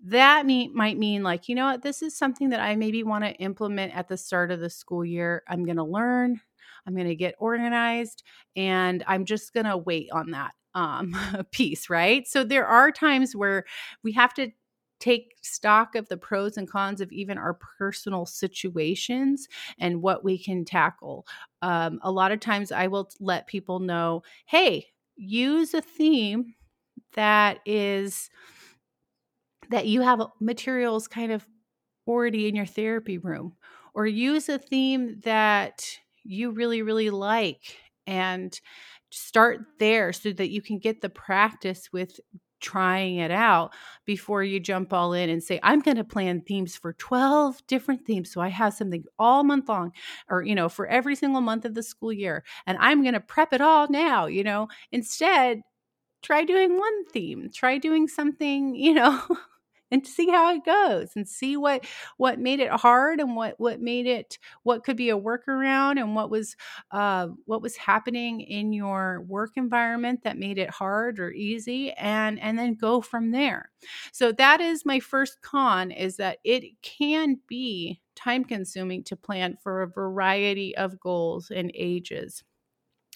That 0.06 0.46
mean, 0.46 0.76
might 0.76 0.98
mean 0.98 1.24
like 1.24 1.48
you 1.48 1.56
know 1.56 1.66
what 1.68 1.82
this 1.82 2.02
is 2.02 2.18
something 2.18 2.50
that 2.50 2.60
i 2.60 2.76
maybe 2.76 3.04
want 3.04 3.24
to 3.24 3.32
implement 3.36 3.96
at 3.96 4.10
the 4.10 4.18
start 4.18 4.52
of 4.52 4.60
the 4.60 4.70
school 4.70 5.06
year. 5.06 5.44
I'm 5.48 5.64
going 5.64 5.78
to 5.78 5.84
learn 5.84 6.42
i'm 6.86 6.94
going 6.96 7.08
to 7.08 7.16
get 7.16 7.36
organized 7.40 8.24
and 8.56 9.04
i'm 9.08 9.26
just 9.26 9.54
going 9.54 9.66
to 9.66 9.78
wait 9.78 10.10
on 10.12 10.32
that 10.32 10.52
um, 10.76 11.16
piece, 11.52 11.90
right? 11.90 12.28
So 12.28 12.44
there 12.44 12.66
are 12.66 12.92
times 12.92 13.36
where 13.36 13.66
we 14.04 14.14
have 14.14 14.34
to 14.36 14.52
take 15.00 15.36
stock 15.42 15.96
of 15.96 16.08
the 16.08 16.16
pros 16.16 16.56
and 16.56 16.70
cons 16.70 17.02
of 17.02 17.12
even 17.12 17.38
our 17.38 17.60
personal 17.78 18.26
situations 18.26 19.48
and 19.78 20.02
what 20.02 20.24
we 20.24 20.38
can 20.38 20.64
tackle. 20.64 21.26
Um, 21.62 22.00
a 22.04 22.12
lot 22.12 22.32
of 22.32 22.40
times 22.40 22.72
I 22.72 22.88
will 22.88 23.10
let 23.20 23.48
people 23.48 23.80
know 23.80 24.24
hey, 24.46 24.88
use 25.18 25.74
a 25.74 25.82
theme 25.82 26.56
that 27.16 27.60
is 27.66 28.30
that 29.70 29.88
you 29.88 30.02
have 30.02 30.22
materials 30.40 31.08
kind 31.08 31.32
of 31.32 31.46
already 32.08 32.48
in 32.48 32.56
your 32.56 32.66
therapy 32.66 33.18
room 33.18 33.56
or 33.94 34.06
use 34.06 34.50
a 34.50 34.58
theme 34.58 35.20
that 35.24 35.86
you 36.24 36.52
really 36.52 36.82
really 36.82 37.10
like 37.10 37.78
and 38.08 38.60
start 39.14 39.62
there 39.80 40.12
so 40.14 40.32
that 40.32 40.50
you 40.50 40.62
can 40.62 40.80
get 40.80 41.02
the 41.02 41.10
practice 41.10 41.90
with 41.94 42.20
trying 42.60 43.18
it 43.18 43.30
out 43.30 43.74
before 44.06 44.42
you 44.42 44.58
jump 44.58 44.94
all 44.94 45.12
in 45.12 45.30
and 45.30 45.44
say 45.44 45.60
i'm 45.64 45.82
going 45.82 45.98
to 45.98 46.04
plan 46.04 46.40
themes 46.40 46.78
for 46.78 46.94
12 46.94 47.62
different 47.68 48.06
themes 48.06 48.32
so 48.32 48.40
i 48.40 48.48
have 48.48 48.74
something 48.74 49.04
all 49.20 49.44
month 49.44 49.68
long 49.68 49.92
or 50.30 50.42
you 50.44 50.56
know 50.56 50.70
for 50.70 50.88
every 50.88 51.14
single 51.14 51.42
month 51.42 51.66
of 51.66 51.74
the 51.74 51.84
school 51.84 52.14
year 52.14 52.42
and 52.66 52.78
i'm 52.80 53.02
going 53.02 53.14
to 53.14 53.20
prep 53.20 53.52
it 53.52 53.60
all 53.60 53.88
now 53.90 54.26
you 54.28 54.44
know? 54.44 54.68
Instead 54.92 55.62
try 56.22 56.44
doing 56.46 56.78
one 56.78 57.06
theme, 57.08 57.50
try 57.54 57.78
doing 57.78 58.08
something, 58.08 58.76
you 58.76 58.94
know, 58.94 59.22
and 59.94 60.06
see 60.06 60.28
how 60.30 60.54
it 60.54 60.66
goes 60.66 61.12
and 61.16 61.28
see 61.28 61.56
what 61.56 61.86
what 62.18 62.40
made 62.40 62.60
it 62.60 62.72
hard 62.72 63.20
and 63.20 63.36
what 63.36 63.60
what 63.60 63.80
made 63.80 64.08
it 64.08 64.40
what 64.64 64.84
could 64.84 64.98
be 64.98 65.10
a 65.12 65.18
workaround 65.18 66.00
and 66.00 66.16
what 66.16 66.30
was 66.30 66.58
uh, 66.92 67.28
what 67.46 67.62
was 67.62 67.78
happening 67.78 68.42
in 68.42 68.74
your 68.74 69.22
work 69.28 69.52
environment 69.56 70.24
that 70.24 70.38
made 70.38 70.58
it 70.58 70.70
hard 70.70 71.20
or 71.20 71.32
easy 71.32 71.92
and 71.94 72.40
and 72.40 72.58
then 72.58 72.74
go 72.76 73.00
from 73.02 73.32
there. 73.32 73.70
So 74.12 74.32
that 74.34 74.60
is 74.60 74.86
my 74.86 75.00
first 75.00 75.42
con 75.42 75.92
is 75.92 76.18
that 76.18 76.40
it 76.44 76.64
can 76.82 77.40
be 77.48 78.02
time 78.16 78.44
consuming 78.44 79.04
to 79.04 79.16
plan 79.16 79.58
for 79.62 79.82
a 79.84 79.88
variety 79.88 80.76
of 80.76 81.00
goals 81.00 81.52
and 81.52 81.72
ages 81.76 82.44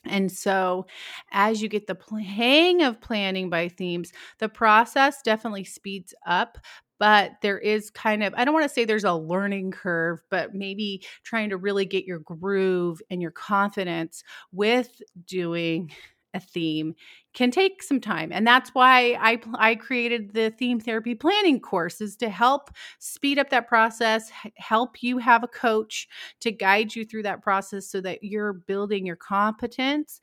and 0.05 0.31
so, 0.31 0.85
as 1.31 1.61
you 1.61 1.69
get 1.69 1.87
the 1.87 1.97
hang 2.23 2.81
of 2.83 3.01
planning 3.01 3.49
by 3.49 3.67
themes, 3.69 4.11
the 4.39 4.49
process 4.49 5.21
definitely 5.21 5.63
speeds 5.63 6.13
up. 6.25 6.57
But 6.99 7.33
there 7.43 7.59
is 7.59 7.91
kind 7.91 8.23
of, 8.23 8.33
I 8.35 8.43
don't 8.43 8.55
want 8.55 8.63
to 8.65 8.73
say 8.73 8.83
there's 8.83 9.03
a 9.03 9.13
learning 9.13 9.69
curve, 9.71 10.19
but 10.31 10.55
maybe 10.55 11.03
trying 11.23 11.49
to 11.49 11.57
really 11.57 11.85
get 11.85 12.05
your 12.05 12.19
groove 12.19 13.01
and 13.11 13.21
your 13.21 13.29
confidence 13.31 14.23
with 14.51 14.99
doing 15.27 15.91
a 16.37 16.39
theme 16.39 16.93
can 17.33 17.51
take 17.51 17.83
some 17.83 17.99
time 17.99 18.31
and 18.31 18.47
that's 18.47 18.69
why 18.73 19.17
I 19.19 19.39
I 19.55 19.75
created 19.75 20.33
the 20.33 20.51
theme 20.51 20.79
therapy 20.79 21.15
planning 21.15 21.59
courses 21.59 22.15
to 22.17 22.29
help 22.29 22.71
speed 22.99 23.37
up 23.37 23.49
that 23.49 23.67
process 23.67 24.31
help 24.55 25.03
you 25.03 25.17
have 25.17 25.43
a 25.43 25.47
coach 25.47 26.07
to 26.39 26.51
guide 26.51 26.95
you 26.95 27.03
through 27.03 27.23
that 27.23 27.41
process 27.41 27.87
so 27.87 28.01
that 28.01 28.23
you're 28.23 28.53
building 28.53 29.05
your 29.05 29.17
competence 29.17 30.21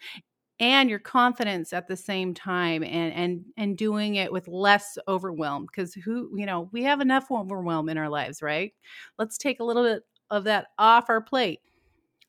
and 0.60 0.88
your 0.88 1.00
confidence 1.00 1.72
at 1.72 1.88
the 1.88 1.96
same 1.96 2.32
time 2.32 2.84
and 2.84 3.12
and 3.12 3.44
and 3.56 3.76
doing 3.76 4.14
it 4.14 4.32
with 4.32 4.46
less 4.46 4.96
overwhelm 5.08 5.66
because 5.66 5.94
who 5.94 6.30
you 6.36 6.46
know 6.46 6.68
we 6.72 6.82
have 6.84 7.00
enough 7.00 7.26
overwhelm 7.30 7.88
in 7.88 7.98
our 7.98 8.08
lives 8.08 8.40
right? 8.42 8.72
Let's 9.18 9.36
take 9.36 9.60
a 9.60 9.64
little 9.64 9.82
bit 9.82 10.04
of 10.30 10.44
that 10.44 10.68
off 10.78 11.06
our 11.08 11.20
plate 11.20 11.60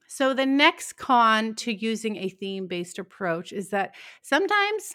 so, 0.08 0.34
the 0.34 0.46
next 0.46 0.94
con 0.94 1.56
to 1.56 1.74
using 1.74 2.18
a 2.18 2.30
theme 2.30 2.68
based 2.68 3.00
approach 3.00 3.52
is 3.52 3.70
that 3.70 3.96
sometimes 4.22 4.94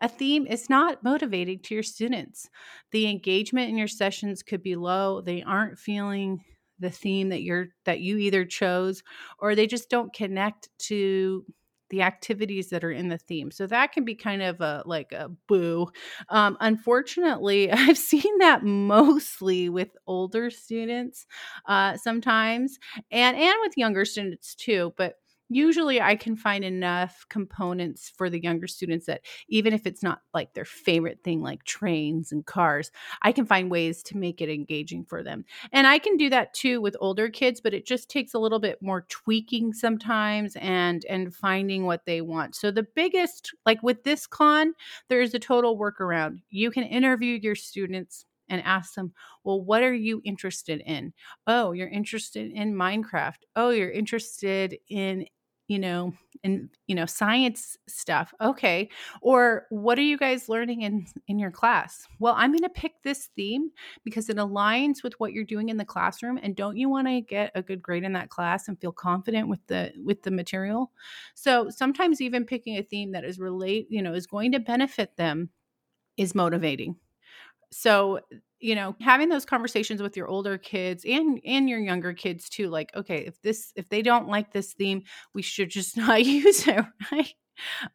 a 0.00 0.08
theme 0.08 0.46
is 0.46 0.68
not 0.68 1.04
motivating 1.04 1.60
to 1.60 1.74
your 1.74 1.82
students. 1.82 2.48
The 2.90 3.08
engagement 3.08 3.70
in 3.70 3.78
your 3.78 3.88
sessions 3.88 4.42
could 4.42 4.62
be 4.62 4.74
low. 4.74 5.20
They 5.20 5.42
aren't 5.42 5.78
feeling 5.78 6.44
the 6.80 6.90
theme 6.90 7.28
that 7.28 7.42
you're 7.42 7.68
that 7.84 8.00
you 8.00 8.18
either 8.18 8.44
chose 8.44 9.02
or 9.38 9.54
they 9.54 9.66
just 9.66 9.88
don't 9.88 10.12
connect 10.12 10.68
to 10.80 11.44
the 11.92 12.02
activities 12.02 12.70
that 12.70 12.82
are 12.82 12.90
in 12.90 13.08
the 13.10 13.18
theme. 13.18 13.52
So 13.52 13.68
that 13.68 13.92
can 13.92 14.04
be 14.04 14.16
kind 14.16 14.42
of 14.42 14.60
a 14.60 14.82
like 14.86 15.12
a 15.12 15.30
boo. 15.46 15.88
Um, 16.30 16.56
unfortunately, 16.60 17.70
I've 17.72 17.98
seen 17.98 18.38
that 18.38 18.64
mostly 18.64 19.68
with 19.68 19.90
older 20.08 20.50
students 20.50 21.26
uh, 21.66 21.96
sometimes, 21.96 22.78
and 23.12 23.36
and 23.36 23.54
with 23.60 23.76
younger 23.76 24.04
students 24.04 24.54
too. 24.56 24.92
But 24.96 25.16
usually 25.54 26.00
I 26.00 26.16
can 26.16 26.36
find 26.36 26.64
enough 26.64 27.26
components 27.28 28.12
for 28.16 28.28
the 28.30 28.42
younger 28.42 28.66
students 28.66 29.06
that 29.06 29.22
even 29.48 29.72
if 29.72 29.86
it's 29.86 30.02
not 30.02 30.20
like 30.34 30.54
their 30.54 30.64
favorite 30.64 31.22
thing, 31.24 31.42
like 31.42 31.64
trains 31.64 32.32
and 32.32 32.44
cars, 32.44 32.90
I 33.22 33.32
can 33.32 33.46
find 33.46 33.70
ways 33.70 34.02
to 34.04 34.16
make 34.16 34.40
it 34.40 34.48
engaging 34.48 35.04
for 35.04 35.22
them. 35.22 35.44
And 35.72 35.86
I 35.86 35.98
can 35.98 36.16
do 36.16 36.30
that 36.30 36.54
too 36.54 36.80
with 36.80 36.96
older 37.00 37.28
kids, 37.28 37.60
but 37.60 37.74
it 37.74 37.86
just 37.86 38.08
takes 38.10 38.34
a 38.34 38.38
little 38.38 38.58
bit 38.58 38.80
more 38.82 39.06
tweaking 39.08 39.72
sometimes 39.72 40.56
and 40.56 41.04
and 41.08 41.34
finding 41.34 41.84
what 41.84 42.04
they 42.06 42.20
want. 42.20 42.54
So 42.54 42.70
the 42.70 42.86
biggest, 42.94 43.52
like 43.66 43.82
with 43.82 44.04
this 44.04 44.26
con, 44.26 44.74
there's 45.08 45.34
a 45.34 45.38
total 45.38 45.78
workaround. 45.78 46.38
You 46.50 46.70
can 46.70 46.84
interview 46.84 47.38
your 47.42 47.54
students 47.54 48.24
and 48.48 48.62
ask 48.64 48.94
them, 48.94 49.12
well, 49.44 49.62
what 49.62 49.82
are 49.82 49.94
you 49.94 50.20
interested 50.24 50.82
in? 50.84 51.12
Oh, 51.46 51.72
you're 51.72 51.88
interested 51.88 52.50
in 52.52 52.74
Minecraft. 52.74 53.38
Oh, 53.56 53.70
you're 53.70 53.90
interested 53.90 54.76
in 54.88 55.26
you 55.72 55.78
know 55.78 56.12
in 56.44 56.68
you 56.86 56.94
know 56.94 57.06
science 57.06 57.76
stuff 57.88 58.34
okay 58.40 58.88
or 59.22 59.66
what 59.70 59.98
are 59.98 60.02
you 60.02 60.18
guys 60.18 60.48
learning 60.48 60.82
in 60.82 61.06
in 61.28 61.38
your 61.38 61.50
class? 61.50 62.06
Well 62.18 62.34
i'm 62.36 62.50
going 62.50 62.62
to 62.62 62.68
pick 62.68 63.02
this 63.02 63.30
theme 63.34 63.70
because 64.04 64.28
it 64.28 64.36
aligns 64.36 65.02
with 65.02 65.18
what 65.18 65.32
you're 65.32 65.44
doing 65.44 65.70
in 65.70 65.78
the 65.78 65.84
classroom 65.84 66.38
and 66.42 66.54
don't 66.54 66.76
you 66.76 66.88
want 66.90 67.08
to 67.08 67.20
get 67.22 67.52
a 67.54 67.62
good 67.62 67.80
grade 67.80 68.04
in 68.04 68.12
that 68.12 68.28
class 68.28 68.68
and 68.68 68.80
feel 68.80 68.92
confident 68.92 69.48
with 69.48 69.60
the 69.66 69.92
with 70.04 70.22
the 70.22 70.30
material? 70.30 70.92
So 71.34 71.70
sometimes 71.70 72.20
even 72.20 72.44
picking 72.44 72.76
a 72.76 72.82
theme 72.82 73.12
that 73.12 73.24
is 73.24 73.38
relate 73.38 73.86
you 73.88 74.02
know 74.02 74.12
is 74.12 74.26
going 74.26 74.52
to 74.52 74.60
benefit 74.60 75.16
them 75.16 75.48
is 76.16 76.34
motivating. 76.34 76.96
So 77.70 78.20
you 78.62 78.74
know 78.74 78.94
having 79.00 79.28
those 79.28 79.44
conversations 79.44 80.00
with 80.00 80.16
your 80.16 80.28
older 80.28 80.56
kids 80.56 81.04
and 81.06 81.40
and 81.44 81.68
your 81.68 81.80
younger 81.80 82.12
kids 82.12 82.48
too 82.48 82.68
like 82.68 82.94
okay 82.94 83.18
if 83.18 83.40
this 83.42 83.72
if 83.76 83.88
they 83.88 84.02
don't 84.02 84.28
like 84.28 84.52
this 84.52 84.72
theme 84.72 85.02
we 85.34 85.42
should 85.42 85.68
just 85.68 85.96
not 85.96 86.24
use 86.24 86.66
it 86.66 86.84
right? 87.10 87.34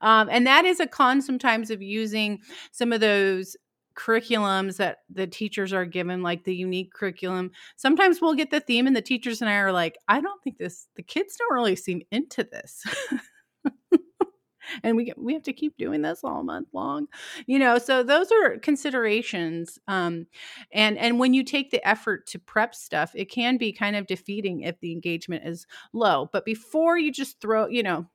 Um, 0.01 0.29
and 0.31 0.45
that 0.45 0.65
is 0.65 0.79
a 0.79 0.87
con 0.87 1.21
sometimes 1.21 1.71
of 1.71 1.81
using 1.81 2.39
some 2.71 2.93
of 2.93 3.01
those 3.01 3.57
curriculums 3.95 4.77
that 4.77 4.99
the 5.09 5.25
teachers 5.25 5.73
are 5.73 5.85
given 5.85 6.21
like 6.21 6.43
the 6.43 6.55
unique 6.55 6.93
curriculum. 6.93 7.49
Sometimes 7.77 8.21
we'll 8.21 8.35
get 8.35 8.51
the 8.51 8.59
theme 8.59 8.85
and 8.85 8.95
the 8.95 9.01
teachers 9.01 9.41
and 9.41 9.49
i 9.49 9.55
are 9.55 9.71
like 9.71 9.97
i 10.07 10.21
don't 10.21 10.41
think 10.43 10.57
this 10.57 10.87
the 10.95 11.03
kids 11.03 11.35
don't 11.37 11.53
really 11.53 11.75
seem 11.75 12.01
into 12.11 12.43
this 12.43 12.83
and 14.83 14.95
we 14.95 15.13
we 15.17 15.33
have 15.33 15.43
to 15.43 15.53
keep 15.53 15.77
doing 15.77 16.01
this 16.01 16.23
all 16.23 16.43
month 16.43 16.67
long 16.73 17.07
you 17.45 17.59
know 17.59 17.77
so 17.77 18.03
those 18.03 18.31
are 18.31 18.57
considerations 18.59 19.79
um 19.87 20.25
and 20.71 20.97
and 20.97 21.19
when 21.19 21.33
you 21.33 21.43
take 21.43 21.71
the 21.71 21.85
effort 21.87 22.25
to 22.27 22.39
prep 22.39 22.73
stuff 22.75 23.11
it 23.15 23.25
can 23.31 23.57
be 23.57 23.71
kind 23.71 23.95
of 23.95 24.07
defeating 24.07 24.61
if 24.61 24.79
the 24.79 24.91
engagement 24.91 25.45
is 25.45 25.65
low 25.93 26.29
but 26.31 26.45
before 26.45 26.97
you 26.97 27.11
just 27.11 27.39
throw 27.41 27.67
you 27.67 27.83
know 27.83 28.05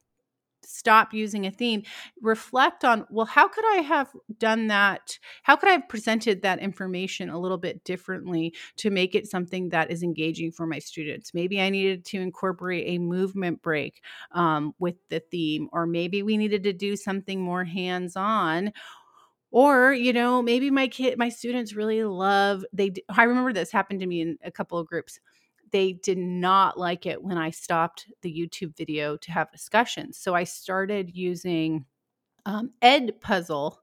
stop 0.65 1.13
using 1.13 1.47
a 1.47 1.51
theme 1.51 1.83
reflect 2.21 2.85
on 2.85 3.07
well 3.11 3.27
how 3.27 3.49
could 3.49 3.65
i 3.73 3.77
have 3.83 4.09
done 4.39 4.69
that? 4.69 5.19
How 5.43 5.57
could 5.57 5.69
i 5.69 5.73
have 5.73 5.89
presented 5.89 6.43
that 6.43 6.59
information 6.59 7.29
a 7.31 7.39
little 7.39 7.59
bit 7.59 7.85
differently 7.85 8.55
to 8.77 8.91
make 8.91 9.15
it 9.15 9.27
something 9.27 9.71
that 9.71 9.91
is 9.91 10.03
engaging 10.03 10.53
for 10.53 10.67
my 10.67 10.79
students? 10.79 11.35
Maybe 11.35 11.61
i 11.61 11.71
needed 11.71 12.05
to 12.07 12.21
incorporate 12.21 12.85
a 12.89 12.99
movement 12.99 13.63
break 13.63 14.03
um, 14.33 14.75
with 14.79 14.97
the 15.09 15.21
theme 15.21 15.69
or 15.73 15.87
maybe 15.87 16.23
we 16.23 16.37
needed 16.37 16.63
to 16.65 16.73
do 16.73 16.97
something 16.97 17.41
more 17.41 17.65
hands 17.65 18.17
on 18.17 18.73
or 19.53 19.93
you 19.93 20.13
know 20.13 20.43
maybe 20.43 20.71
my 20.71 20.89
kid 20.89 21.19
my 21.19 21.29
students 21.29 21.75
really 21.75 22.03
love 22.05 22.65
they 22.73 22.93
i 23.11 23.23
remember 23.23 23.53
this 23.53 23.71
happened 23.71 24.01
to 24.01 24.07
me 24.07 24.21
in 24.21 24.39
a 24.43 24.51
couple 24.51 24.79
of 24.79 24.87
groups 24.87 25.21
they 25.73 25.95
did 25.95 26.19
not 26.19 26.79
like 26.79 27.07
it 27.07 27.23
when 27.23 27.39
I 27.39 27.51
stopped 27.51 28.07
the 28.21 28.33
YouTube 28.33 28.77
video 28.77 29.17
to 29.17 29.33
have 29.33 29.51
discussions. 29.51 30.19
So 30.19 30.35
I 30.35 30.45
started 30.45 31.15
using 31.15 31.87
um, 32.45 32.71
Edpuzzle 32.83 33.77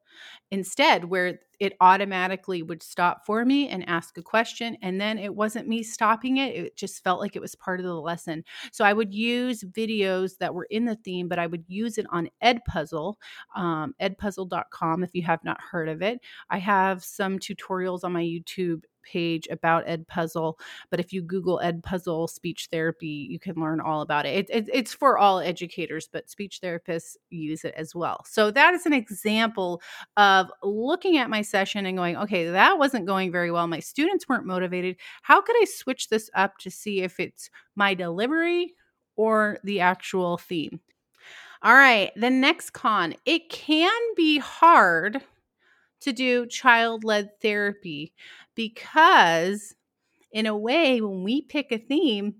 instead, 0.51 1.05
where 1.05 1.39
it 1.59 1.73
automatically 1.81 2.63
would 2.63 2.81
stop 2.81 3.25
for 3.25 3.45
me 3.45 3.67
and 3.69 3.87
ask 3.87 4.17
a 4.17 4.21
question. 4.21 4.77
And 4.81 4.99
then 4.99 5.17
it 5.17 5.33
wasn't 5.33 5.67
me 5.67 5.83
stopping 5.83 6.37
it, 6.37 6.55
it 6.55 6.77
just 6.77 7.03
felt 7.03 7.19
like 7.19 7.35
it 7.35 7.41
was 7.41 7.55
part 7.55 7.79
of 7.79 7.85
the 7.85 7.93
lesson. 7.93 8.43
So 8.71 8.83
I 8.83 8.93
would 8.93 9.13
use 9.13 9.63
videos 9.63 10.37
that 10.39 10.53
were 10.53 10.67
in 10.69 10.85
the 10.85 10.95
theme, 10.95 11.27
but 11.27 11.39
I 11.39 11.47
would 11.47 11.63
use 11.67 11.97
it 11.97 12.05
on 12.09 12.29
Edpuzzle, 12.43 13.15
um, 13.55 13.93
edpuzzle.com 14.01 15.03
if 15.03 15.11
you 15.13 15.23
have 15.23 15.43
not 15.43 15.59
heard 15.61 15.89
of 15.89 16.01
it. 16.01 16.19
I 16.49 16.57
have 16.57 17.03
some 17.03 17.39
tutorials 17.39 18.03
on 18.03 18.13
my 18.13 18.23
YouTube 18.23 18.83
page 19.03 19.47
about 19.49 19.83
Ed 19.87 20.07
Puzzle. 20.07 20.59
but 20.89 20.99
if 20.99 21.13
you 21.13 21.21
Google 21.21 21.59
Ed 21.61 21.83
Puzzle 21.83 22.27
speech 22.27 22.67
therapy, 22.71 23.27
you 23.29 23.39
can 23.39 23.55
learn 23.55 23.79
all 23.79 24.01
about 24.01 24.25
it. 24.25 24.49
It, 24.49 24.49
it. 24.49 24.69
It's 24.73 24.93
for 24.93 25.17
all 25.17 25.39
educators, 25.39 26.09
but 26.11 26.29
speech 26.29 26.59
therapists 26.63 27.15
use 27.29 27.63
it 27.63 27.73
as 27.75 27.95
well. 27.95 28.23
So 28.27 28.51
that 28.51 28.73
is 28.73 28.85
an 28.85 28.93
example 28.93 29.81
of 30.17 30.51
looking 30.63 31.17
at 31.17 31.29
my 31.29 31.41
session 31.41 31.85
and 31.85 31.97
going, 31.97 32.17
okay, 32.17 32.49
that 32.49 32.77
wasn't 32.77 33.05
going 33.05 33.31
very 33.31 33.51
well. 33.51 33.67
My 33.67 33.79
students 33.79 34.27
weren't 34.27 34.45
motivated. 34.45 34.97
How 35.21 35.41
could 35.41 35.55
I 35.61 35.65
switch 35.65 36.09
this 36.09 36.29
up 36.33 36.57
to 36.59 36.71
see 36.71 37.01
if 37.01 37.19
it's 37.19 37.49
my 37.75 37.93
delivery 37.93 38.73
or 39.15 39.57
the 39.63 39.79
actual 39.81 40.37
theme? 40.37 40.79
All 41.61 41.73
right, 41.73 42.11
the 42.15 42.29
next 42.29 42.71
con 42.71 43.15
it 43.25 43.49
can 43.49 43.91
be 44.15 44.37
hard 44.37 45.21
to 46.01 46.13
do 46.13 46.45
child 46.47 47.03
led 47.03 47.39
therapy 47.41 48.13
because, 48.55 49.75
in 50.31 50.45
a 50.45 50.57
way, 50.57 51.01
when 51.01 51.23
we 51.23 51.41
pick 51.43 51.71
a 51.71 51.77
theme, 51.77 52.35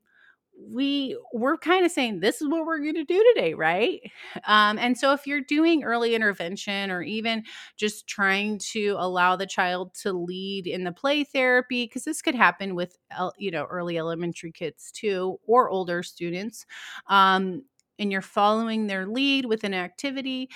we 0.61 1.17
we're 1.33 1.57
kind 1.57 1.85
of 1.85 1.91
saying 1.91 2.19
this 2.19 2.41
is 2.41 2.49
what 2.49 2.65
we're 2.65 2.79
going 2.79 2.93
to 2.95 3.05
do 3.05 3.23
today 3.33 3.53
right? 3.53 4.01
Um, 4.45 4.77
and 4.77 4.97
so 4.97 5.13
if 5.13 5.25
you're 5.25 5.39
doing 5.41 5.83
early 5.83 6.15
intervention 6.15 6.91
or 6.91 7.01
even 7.01 7.43
just 7.77 8.07
trying 8.07 8.59
to 8.71 8.95
allow 8.99 9.37
the 9.37 9.45
child 9.45 9.93
to 10.01 10.11
lead 10.11 10.67
in 10.67 10.83
the 10.83 10.91
play 10.91 11.23
therapy 11.23 11.85
because 11.85 12.03
this 12.03 12.21
could 12.21 12.35
happen 12.35 12.75
with 12.75 12.97
you 13.37 13.51
know 13.51 13.65
early 13.65 13.97
elementary 13.97 14.51
kids 14.51 14.91
too 14.91 15.39
or 15.47 15.69
older 15.69 16.03
students 16.03 16.65
um, 17.07 17.63
and 17.97 18.11
you're 18.11 18.21
following 18.21 18.87
their 18.87 19.05
lead 19.07 19.45
with 19.45 19.63
an 19.63 19.73
activity 19.73 20.49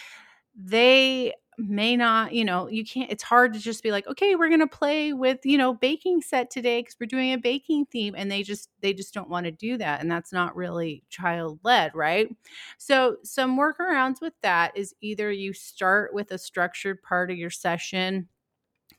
they 0.56 1.34
may 1.58 1.96
not, 1.98 2.34
you 2.34 2.46
know, 2.46 2.68
you 2.68 2.86
can't, 2.86 3.12
it's 3.12 3.24
hard 3.24 3.54
to 3.54 3.60
just 3.60 3.84
be 3.84 3.92
like, 3.92 4.08
okay, 4.08 4.36
we're 4.36 4.50
going 4.50 4.60
to 4.60 4.68
play 4.68 5.13
with, 5.13 5.39
you 5.46 5.58
know, 5.58 5.74
baking 5.74 6.22
set 6.22 6.50
today 6.50 6.82
because 6.82 6.96
we're 7.00 7.08
doing 7.08 7.34
a 7.34 7.38
baking 7.38 7.86
theme. 7.88 8.16
And 8.18 8.32
they 8.32 8.44
just, 8.44 8.70
they 8.82 8.94
just 8.94 9.13
don't 9.13 9.30
want 9.30 9.46
to 9.46 9.52
do 9.52 9.78
that. 9.78 10.02
And 10.02 10.12
that's 10.12 10.34
not 10.34 10.56
really 10.56 11.04
child 11.10 11.60
led, 11.63 11.94
right? 11.96 12.30
So, 12.78 13.18
some 13.24 13.58
workarounds 13.58 14.22
with 14.22 14.34
that 14.42 14.78
is 14.78 14.96
either 15.02 15.32
you 15.32 15.54
start 15.54 16.13
with 16.13 16.32
a 16.32 16.38
structured 16.38 17.02
part 17.04 17.32
of 17.32 17.38
your 17.38 17.50
session 17.50 18.28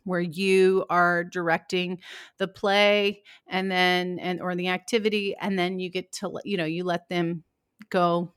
where 0.05 0.21
you 0.21 0.85
are 0.91 1.25
directing 1.25 2.01
the 2.39 2.49
play 2.49 3.23
and 3.49 3.71
then 3.71 4.19
and 4.19 4.41
or 4.41 4.55
the 4.55 4.69
activity 4.69 5.35
and 5.41 5.59
then 5.59 5.79
you 5.81 5.91
get 5.91 6.13
to 6.13 6.39
you 6.45 6.59
know 6.59 6.65
you 6.65 6.85
let 6.85 7.09
them 7.09 7.43
go 7.91 8.34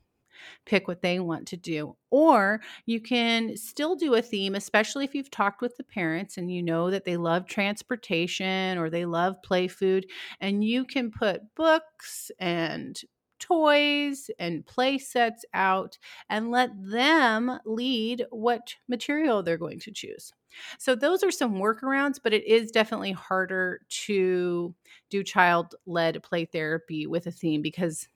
pick 0.66 0.88
what 0.88 1.02
they 1.02 1.20
want 1.20 1.46
to 1.48 1.56
do. 1.56 1.96
Or 2.10 2.60
you 2.86 3.00
can 3.00 3.56
still 3.56 3.96
do 3.96 4.14
a 4.14 4.22
theme, 4.22 4.54
especially 4.54 5.04
if 5.04 5.14
you've 5.14 5.30
talked 5.30 5.60
with 5.60 5.76
the 5.76 5.84
parents 5.84 6.36
and 6.38 6.50
you 6.52 6.62
know 6.62 6.90
that 6.90 7.04
they 7.04 7.16
love 7.16 7.46
transportation 7.46 8.78
or 8.78 8.90
they 8.90 9.04
love 9.04 9.42
play 9.42 9.68
food, 9.68 10.06
and 10.40 10.64
you 10.64 10.84
can 10.84 11.10
put 11.10 11.54
books 11.54 12.30
and 12.38 13.00
toys 13.38 14.30
and 14.38 14.66
play 14.66 14.98
sets 14.98 15.44
out 15.54 15.98
and 16.28 16.50
let 16.50 16.70
them 16.82 17.58
lead 17.64 18.26
what 18.30 18.74
material 18.88 19.42
they're 19.42 19.56
going 19.56 19.80
to 19.80 19.92
choose. 19.92 20.32
So, 20.78 20.94
those 20.94 21.22
are 21.22 21.30
some 21.30 21.54
workarounds, 21.54 22.18
but 22.22 22.32
it 22.32 22.46
is 22.46 22.70
definitely 22.70 23.12
harder 23.12 23.80
to 24.06 24.74
do 25.10 25.22
child 25.22 25.74
led 25.86 26.22
play 26.22 26.46
therapy 26.46 27.06
with 27.06 27.26
a 27.26 27.30
theme 27.30 27.62
because 27.62 28.08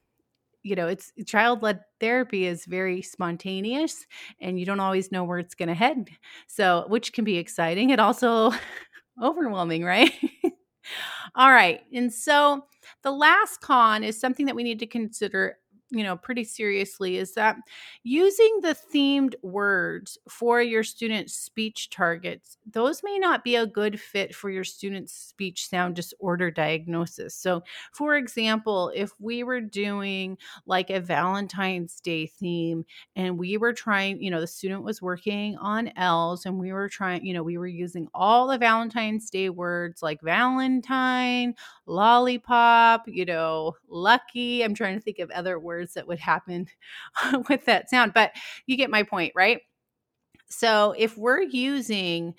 you 0.63 0.75
know, 0.77 0.89
it's 0.89 1.13
eh, 1.19 1.25
child 1.27 1.63
led 1.63 1.81
therapy 2.01 2.47
is 2.47 2.65
very 2.67 3.03
spontaneous 3.03 4.07
and 4.41 4.59
you 4.61 4.67
don't 4.67 4.81
always 4.81 5.13
know 5.13 5.25
where 5.25 5.39
it's 5.39 5.55
going 5.55 5.69
to 5.69 5.75
head. 5.75 6.09
So, 6.47 6.85
which 6.89 7.13
can 7.13 7.25
be 7.25 7.37
exciting 7.39 7.93
and 7.93 8.01
also 8.01 8.53
overwhelming, 9.23 9.85
right? 9.85 10.13
All 11.35 11.51
right. 11.51 11.81
And 11.93 12.13
so 12.13 12.65
the 13.03 13.13
last 13.13 13.61
con 13.61 14.05
is 14.05 14.19
something 14.21 14.47
that 14.47 14.57
we 14.57 14.63
need 14.63 14.79
to 14.81 14.87
consider 14.87 15.59
you 15.93 16.03
know 16.03 16.17
pretty 16.17 16.45
seriously 16.45 17.17
is 17.19 17.35
that 17.35 17.57
using 18.03 18.61
the 18.63 18.77
themed 18.95 19.35
words 19.43 20.19
for 20.29 20.61
your 20.61 20.83
students 20.83 21.35
speech 21.35 21.91
targets 21.91 22.57
those 22.71 23.03
may 23.03 23.19
not 23.19 23.45
be 23.45 23.57
a 23.57 23.67
good 23.67 24.01
fit 24.01 24.35
for 24.35 24.51
your 24.51 24.65
students 24.65 25.13
speech 25.13 25.69
sound 25.69 25.95
disorder 25.97 26.51
diagnosis. 26.51 27.35
So 27.35 27.63
for 27.93 28.17
example 28.17 28.91
if 28.95 29.13
we 29.21 29.43
were 29.45 29.61
doing 29.61 30.39
like 30.67 30.91
a 30.91 31.01
valentine's 31.01 32.01
day 32.01 32.27
theme 32.27 32.85
and 33.17 33.39
we 33.39 33.57
were 33.57 33.73
trying 33.73 34.21
you 34.23 34.31
know 34.31 34.41
the 34.41 34.47
student 34.47 34.83
was 34.83 35.03
working 35.03 35.57
on 35.59 35.89
l's 35.97 36.47
and 36.47 36.59
we 36.59 36.73
were 36.73 36.89
trying 36.89 37.25
you 37.25 37.35
know 37.35 37.43
we 37.43 37.59
were 37.59 37.67
using 37.67 38.09
all 38.15 38.47
the 38.47 38.59
valentine's 38.59 39.31
day 39.31 39.49
words 39.51 40.03
like 40.03 40.21
valentine 40.23 41.55
lollipop 41.87 43.03
you 43.07 43.25
know 43.25 43.75
lucky 43.89 44.63
i'm 44.63 44.75
trying 44.75 44.95
to 44.95 45.01
think 45.01 45.19
of 45.19 45.31
other 45.31 45.59
words 45.59 45.82
words 45.83 45.95
that 45.95 46.07
would 46.07 46.21
happen 46.21 46.67
with 47.49 47.65
that 47.67 47.91
sound. 47.91 48.13
But 48.15 48.33
you 48.67 48.77
get 48.77 48.91
my 48.91 49.03
point, 49.03 49.33
right? 49.35 49.61
So 50.49 50.95
if 50.97 51.17
we're 51.17 51.43
using 51.43 52.35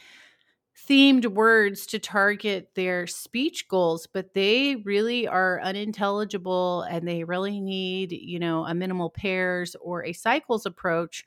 themed 0.87 1.27
words 1.27 1.85
to 1.85 1.99
target 1.99 2.69
their 2.75 3.05
speech 3.05 3.67
goals, 3.67 4.07
but 4.07 4.33
they 4.33 4.77
really 4.77 5.27
are 5.27 5.61
unintelligible 5.61 6.81
and 6.83 7.07
they 7.07 7.23
really 7.23 7.59
need, 7.59 8.11
you 8.11 8.39
know, 8.39 8.65
a 8.65 8.73
minimal 8.73 9.09
pairs 9.09 9.75
or 9.81 10.03
a 10.03 10.13
cycles 10.13 10.65
approach, 10.65 11.23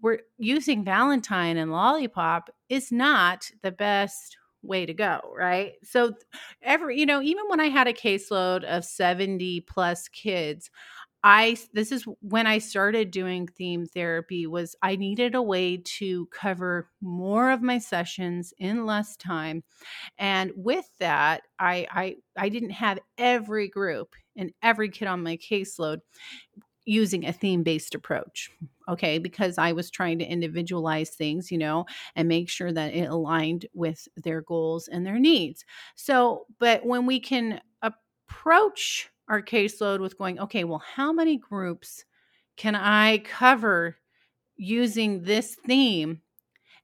we're 0.00 0.20
using 0.38 0.84
Valentine 0.84 1.56
and 1.56 1.72
Lollipop 1.72 2.50
is 2.68 2.92
not 2.92 3.50
the 3.62 3.72
best 3.72 4.36
way 4.62 4.86
to 4.86 4.94
go, 4.94 5.20
right? 5.36 5.72
So 5.82 6.14
every, 6.62 6.98
you 6.98 7.06
know, 7.06 7.22
even 7.22 7.44
when 7.48 7.60
I 7.60 7.68
had 7.68 7.88
a 7.88 7.92
caseload 7.92 8.64
of 8.64 8.84
70 8.84 9.62
plus 9.62 10.08
kids, 10.08 10.70
I 11.24 11.56
this 11.72 11.90
is 11.90 12.04
when 12.20 12.46
I 12.46 12.58
started 12.58 13.10
doing 13.10 13.48
theme 13.48 13.86
therapy 13.86 14.46
was 14.46 14.76
I 14.82 14.96
needed 14.96 15.34
a 15.34 15.42
way 15.42 15.78
to 15.78 16.26
cover 16.26 16.90
more 17.00 17.50
of 17.50 17.60
my 17.60 17.78
sessions 17.78 18.54
in 18.58 18.86
less 18.86 19.16
time. 19.16 19.64
And 20.18 20.52
with 20.56 20.88
that, 21.00 21.42
I 21.58 21.86
I 21.90 22.16
I 22.36 22.48
didn't 22.50 22.70
have 22.70 23.00
every 23.18 23.68
group 23.68 24.14
and 24.36 24.52
every 24.62 24.90
kid 24.90 25.08
on 25.08 25.22
my 25.22 25.36
caseload 25.38 26.00
using 26.84 27.26
a 27.26 27.32
theme 27.32 27.62
based 27.62 27.94
approach. 27.94 28.50
Okay, 28.88 29.18
because 29.18 29.58
I 29.58 29.72
was 29.72 29.90
trying 29.90 30.18
to 30.20 30.24
individualize 30.24 31.10
things, 31.10 31.50
you 31.50 31.58
know, 31.58 31.84
and 32.16 32.26
make 32.28 32.48
sure 32.48 32.72
that 32.72 32.94
it 32.94 33.04
aligned 33.10 33.66
with 33.74 34.08
their 34.16 34.40
goals 34.40 34.88
and 34.88 35.04
their 35.06 35.18
needs. 35.18 35.64
So, 35.96 36.46
but 36.58 36.86
when 36.86 37.04
we 37.04 37.20
can 37.20 37.60
approach 37.82 39.10
our 39.28 39.42
caseload 39.42 40.00
with 40.00 40.18
going, 40.18 40.38
okay, 40.40 40.64
well, 40.64 40.82
how 40.94 41.12
many 41.12 41.36
groups 41.36 42.04
can 42.56 42.74
I 42.74 43.18
cover 43.18 43.96
using 44.56 45.22
this 45.22 45.54
theme? 45.54 46.22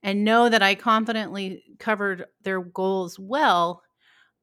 and 0.05 0.25
know 0.25 0.49
that 0.49 0.63
I 0.63 0.75
confidently 0.75 1.65
covered 1.79 2.27
their 2.43 2.61
goals 2.61 3.19
well 3.19 3.84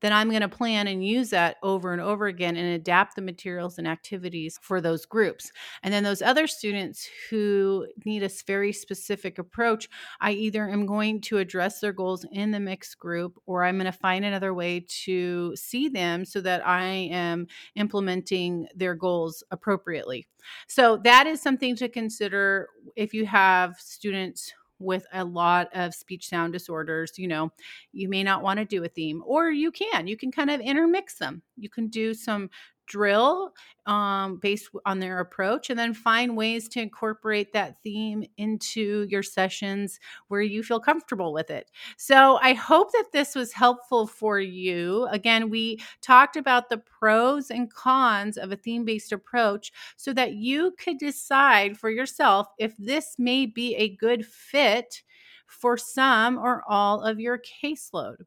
then 0.02 0.14
I'm 0.14 0.30
going 0.30 0.42
to 0.42 0.50
plan 0.50 0.88
and 0.88 1.06
use 1.06 1.30
that 1.30 1.58
over 1.64 1.94
and 1.94 2.02
over 2.02 2.28
again 2.28 2.58
and 2.58 2.74
adapt 2.74 3.16
the 3.16 3.22
materials 3.22 3.78
and 3.78 3.88
activities 3.88 4.60
for 4.62 4.82
those 4.82 5.06
groups. 5.06 5.52
And 5.84 5.94
then 5.94 6.04
those 6.04 6.22
other 6.22 6.48
students 6.48 7.08
who 7.30 7.88
need 8.06 8.24
a 8.24 8.30
very 8.46 8.74
specific 8.74 9.40
approach, 9.40 9.88
I 10.20 10.32
either 10.32 10.70
am 10.70 10.86
going 10.86 11.22
to 11.22 11.38
address 11.38 11.80
their 11.80 11.94
goals 11.94 12.26
in 12.32 12.52
the 12.52 12.60
mixed 12.60 12.98
group 13.00 13.40
or 13.46 13.64
I'm 13.64 13.78
going 13.78 13.86
to 13.86 13.92
find 13.92 14.26
another 14.26 14.54
way 14.54 14.86
to 15.06 15.56
see 15.56 15.88
them 15.88 16.26
so 16.26 16.42
that 16.42 16.66
I 16.68 16.84
am 16.84 17.48
implementing 17.76 18.68
their 18.76 18.96
goals 18.96 19.44
appropriately. 19.52 20.28
So 20.68 20.98
that 21.04 21.28
is 21.28 21.42
something 21.42 21.76
to 21.78 21.88
consider 21.88 22.70
if 22.96 23.14
you 23.14 23.26
have 23.26 23.76
students 23.78 24.54
with 24.82 25.06
a 25.14 25.24
lot 25.24 25.70
of 25.74 25.94
speech 25.94 26.28
sound 26.28 26.54
disorders, 26.54 27.14
you 27.18 27.28
know, 27.28 27.52
you 27.92 28.10
may 28.10 28.24
not 28.24 28.42
want 28.42 28.60
to 28.60 28.66
do 28.66 28.84
a 28.84 28.88
theme, 28.88 29.24
or 29.26 29.50
you 29.50 29.72
can. 29.72 30.08
You 30.08 30.18
can 30.18 30.32
kind 30.32 30.50
of 30.50 30.60
intermix 30.60 31.18
them. 31.18 31.42
You 31.58 31.70
can 31.70 31.88
do 31.88 32.14
some 32.14 32.50
drill 32.92 33.54
um, 33.86 34.38
based 34.38 34.70
on 34.86 35.00
their 35.00 35.20
approach 35.20 35.70
and 35.70 35.80
then 35.80 35.94
find 35.94 36.36
ways 36.36 36.68
to 36.68 36.82
incorporate 36.82 37.54
that 37.54 37.82
theme 37.82 38.24
into 38.38 39.08
your 39.10 39.24
sessions 39.24 40.00
where 40.28 40.42
you 40.42 40.62
feel 40.62 40.80
comfortable 40.80 41.32
with 41.32 41.50
it. 41.50 41.72
So 41.98 42.38
I 42.42 42.54
hope 42.54 42.92
that 42.92 43.12
this 43.14 43.34
was 43.34 43.54
helpful 43.54 44.06
for 44.08 44.40
you. 44.40 45.08
Again, 45.10 45.50
we 45.50 45.80
talked 46.02 46.36
about 46.36 46.70
the 46.70 46.80
pros 46.80 47.50
and 47.50 47.74
cons 47.74 48.38
of 48.38 48.52
a 48.52 48.58
theme 48.58 48.84
based 48.84 49.14
approach 49.14 49.72
so 49.96 50.12
that 50.14 50.34
you 50.34 50.74
could 50.78 50.98
decide 50.98 51.78
for 51.78 51.90
yourself 51.90 52.48
if 52.60 52.76
this 52.78 53.16
may 53.18 53.46
be 53.46 53.74
a 53.76 53.96
good 53.96 54.26
fit 54.26 55.02
for 55.48 55.78
some 55.78 56.38
or 56.38 56.64
all 56.68 57.02
of 57.02 57.20
your 57.20 57.40
caseload. 57.40 58.18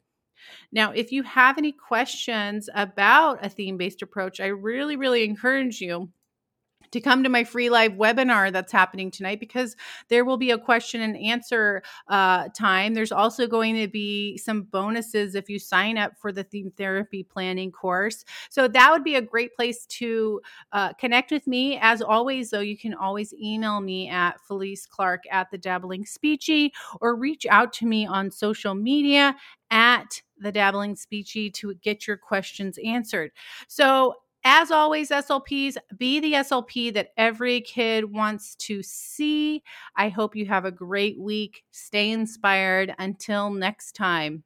Now, 0.71 0.91
if 0.91 1.11
you 1.11 1.23
have 1.23 1.57
any 1.57 1.71
questions 1.71 2.69
about 2.73 3.43
a 3.45 3.49
theme 3.49 3.77
based 3.77 4.01
approach, 4.01 4.39
I 4.39 4.47
really, 4.47 4.95
really 4.95 5.23
encourage 5.23 5.81
you 5.81 6.09
to 6.91 7.01
come 7.01 7.23
to 7.23 7.29
my 7.29 7.43
free 7.43 7.69
live 7.69 7.93
webinar 7.93 8.51
that's 8.51 8.71
happening 8.71 9.11
tonight 9.11 9.39
because 9.39 9.75
there 10.09 10.25
will 10.25 10.37
be 10.37 10.51
a 10.51 10.57
question 10.57 11.01
and 11.01 11.17
answer 11.17 11.83
uh, 12.07 12.47
time. 12.49 12.93
There's 12.93 13.11
also 13.11 13.47
going 13.47 13.75
to 13.75 13.87
be 13.87 14.37
some 14.37 14.63
bonuses 14.63 15.35
if 15.35 15.49
you 15.49 15.59
sign 15.59 15.97
up 15.97 16.13
for 16.19 16.31
the 16.31 16.43
theme 16.43 16.71
therapy 16.77 17.23
planning 17.23 17.71
course. 17.71 18.25
So 18.49 18.67
that 18.67 18.91
would 18.91 19.03
be 19.03 19.15
a 19.15 19.21
great 19.21 19.55
place 19.55 19.85
to 19.85 20.41
uh, 20.71 20.93
connect 20.93 21.31
with 21.31 21.47
me. 21.47 21.77
As 21.81 22.01
always, 22.01 22.49
though, 22.49 22.59
you 22.59 22.77
can 22.77 22.93
always 22.93 23.33
email 23.33 23.81
me 23.81 24.09
at 24.09 24.39
Felice 24.47 24.85
Clark 24.85 25.23
at 25.31 25.51
the 25.51 25.57
Dabbling 25.57 26.05
Speechie 26.05 26.71
or 27.01 27.15
reach 27.15 27.45
out 27.45 27.73
to 27.73 27.85
me 27.85 28.05
on 28.05 28.31
social 28.31 28.75
media 28.75 29.35
at 29.71 30.21
the 30.37 30.51
Dabbling 30.51 30.95
Speechie 30.95 31.53
to 31.53 31.73
get 31.75 32.07
your 32.07 32.17
questions 32.17 32.77
answered. 32.83 33.31
So 33.67 34.15
as 34.47 34.69
always, 34.69 35.09
SLPs, 35.09 35.75
be 35.97 36.19
the 36.19 36.33
SLP 36.33 36.93
that 36.93 37.09
every 37.17 37.61
kid 37.61 38.05
wants 38.05 38.53
to 38.57 38.83
see. 38.83 39.63
I 39.95 40.09
hope 40.09 40.35
you 40.35 40.45
have 40.45 40.65
a 40.65 40.71
great 40.71 41.19
week. 41.19 41.63
Stay 41.71 42.11
inspired. 42.11 42.93
Until 42.99 43.49
next 43.49 43.93
time. 43.93 44.43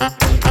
Uh-huh. 0.00 0.46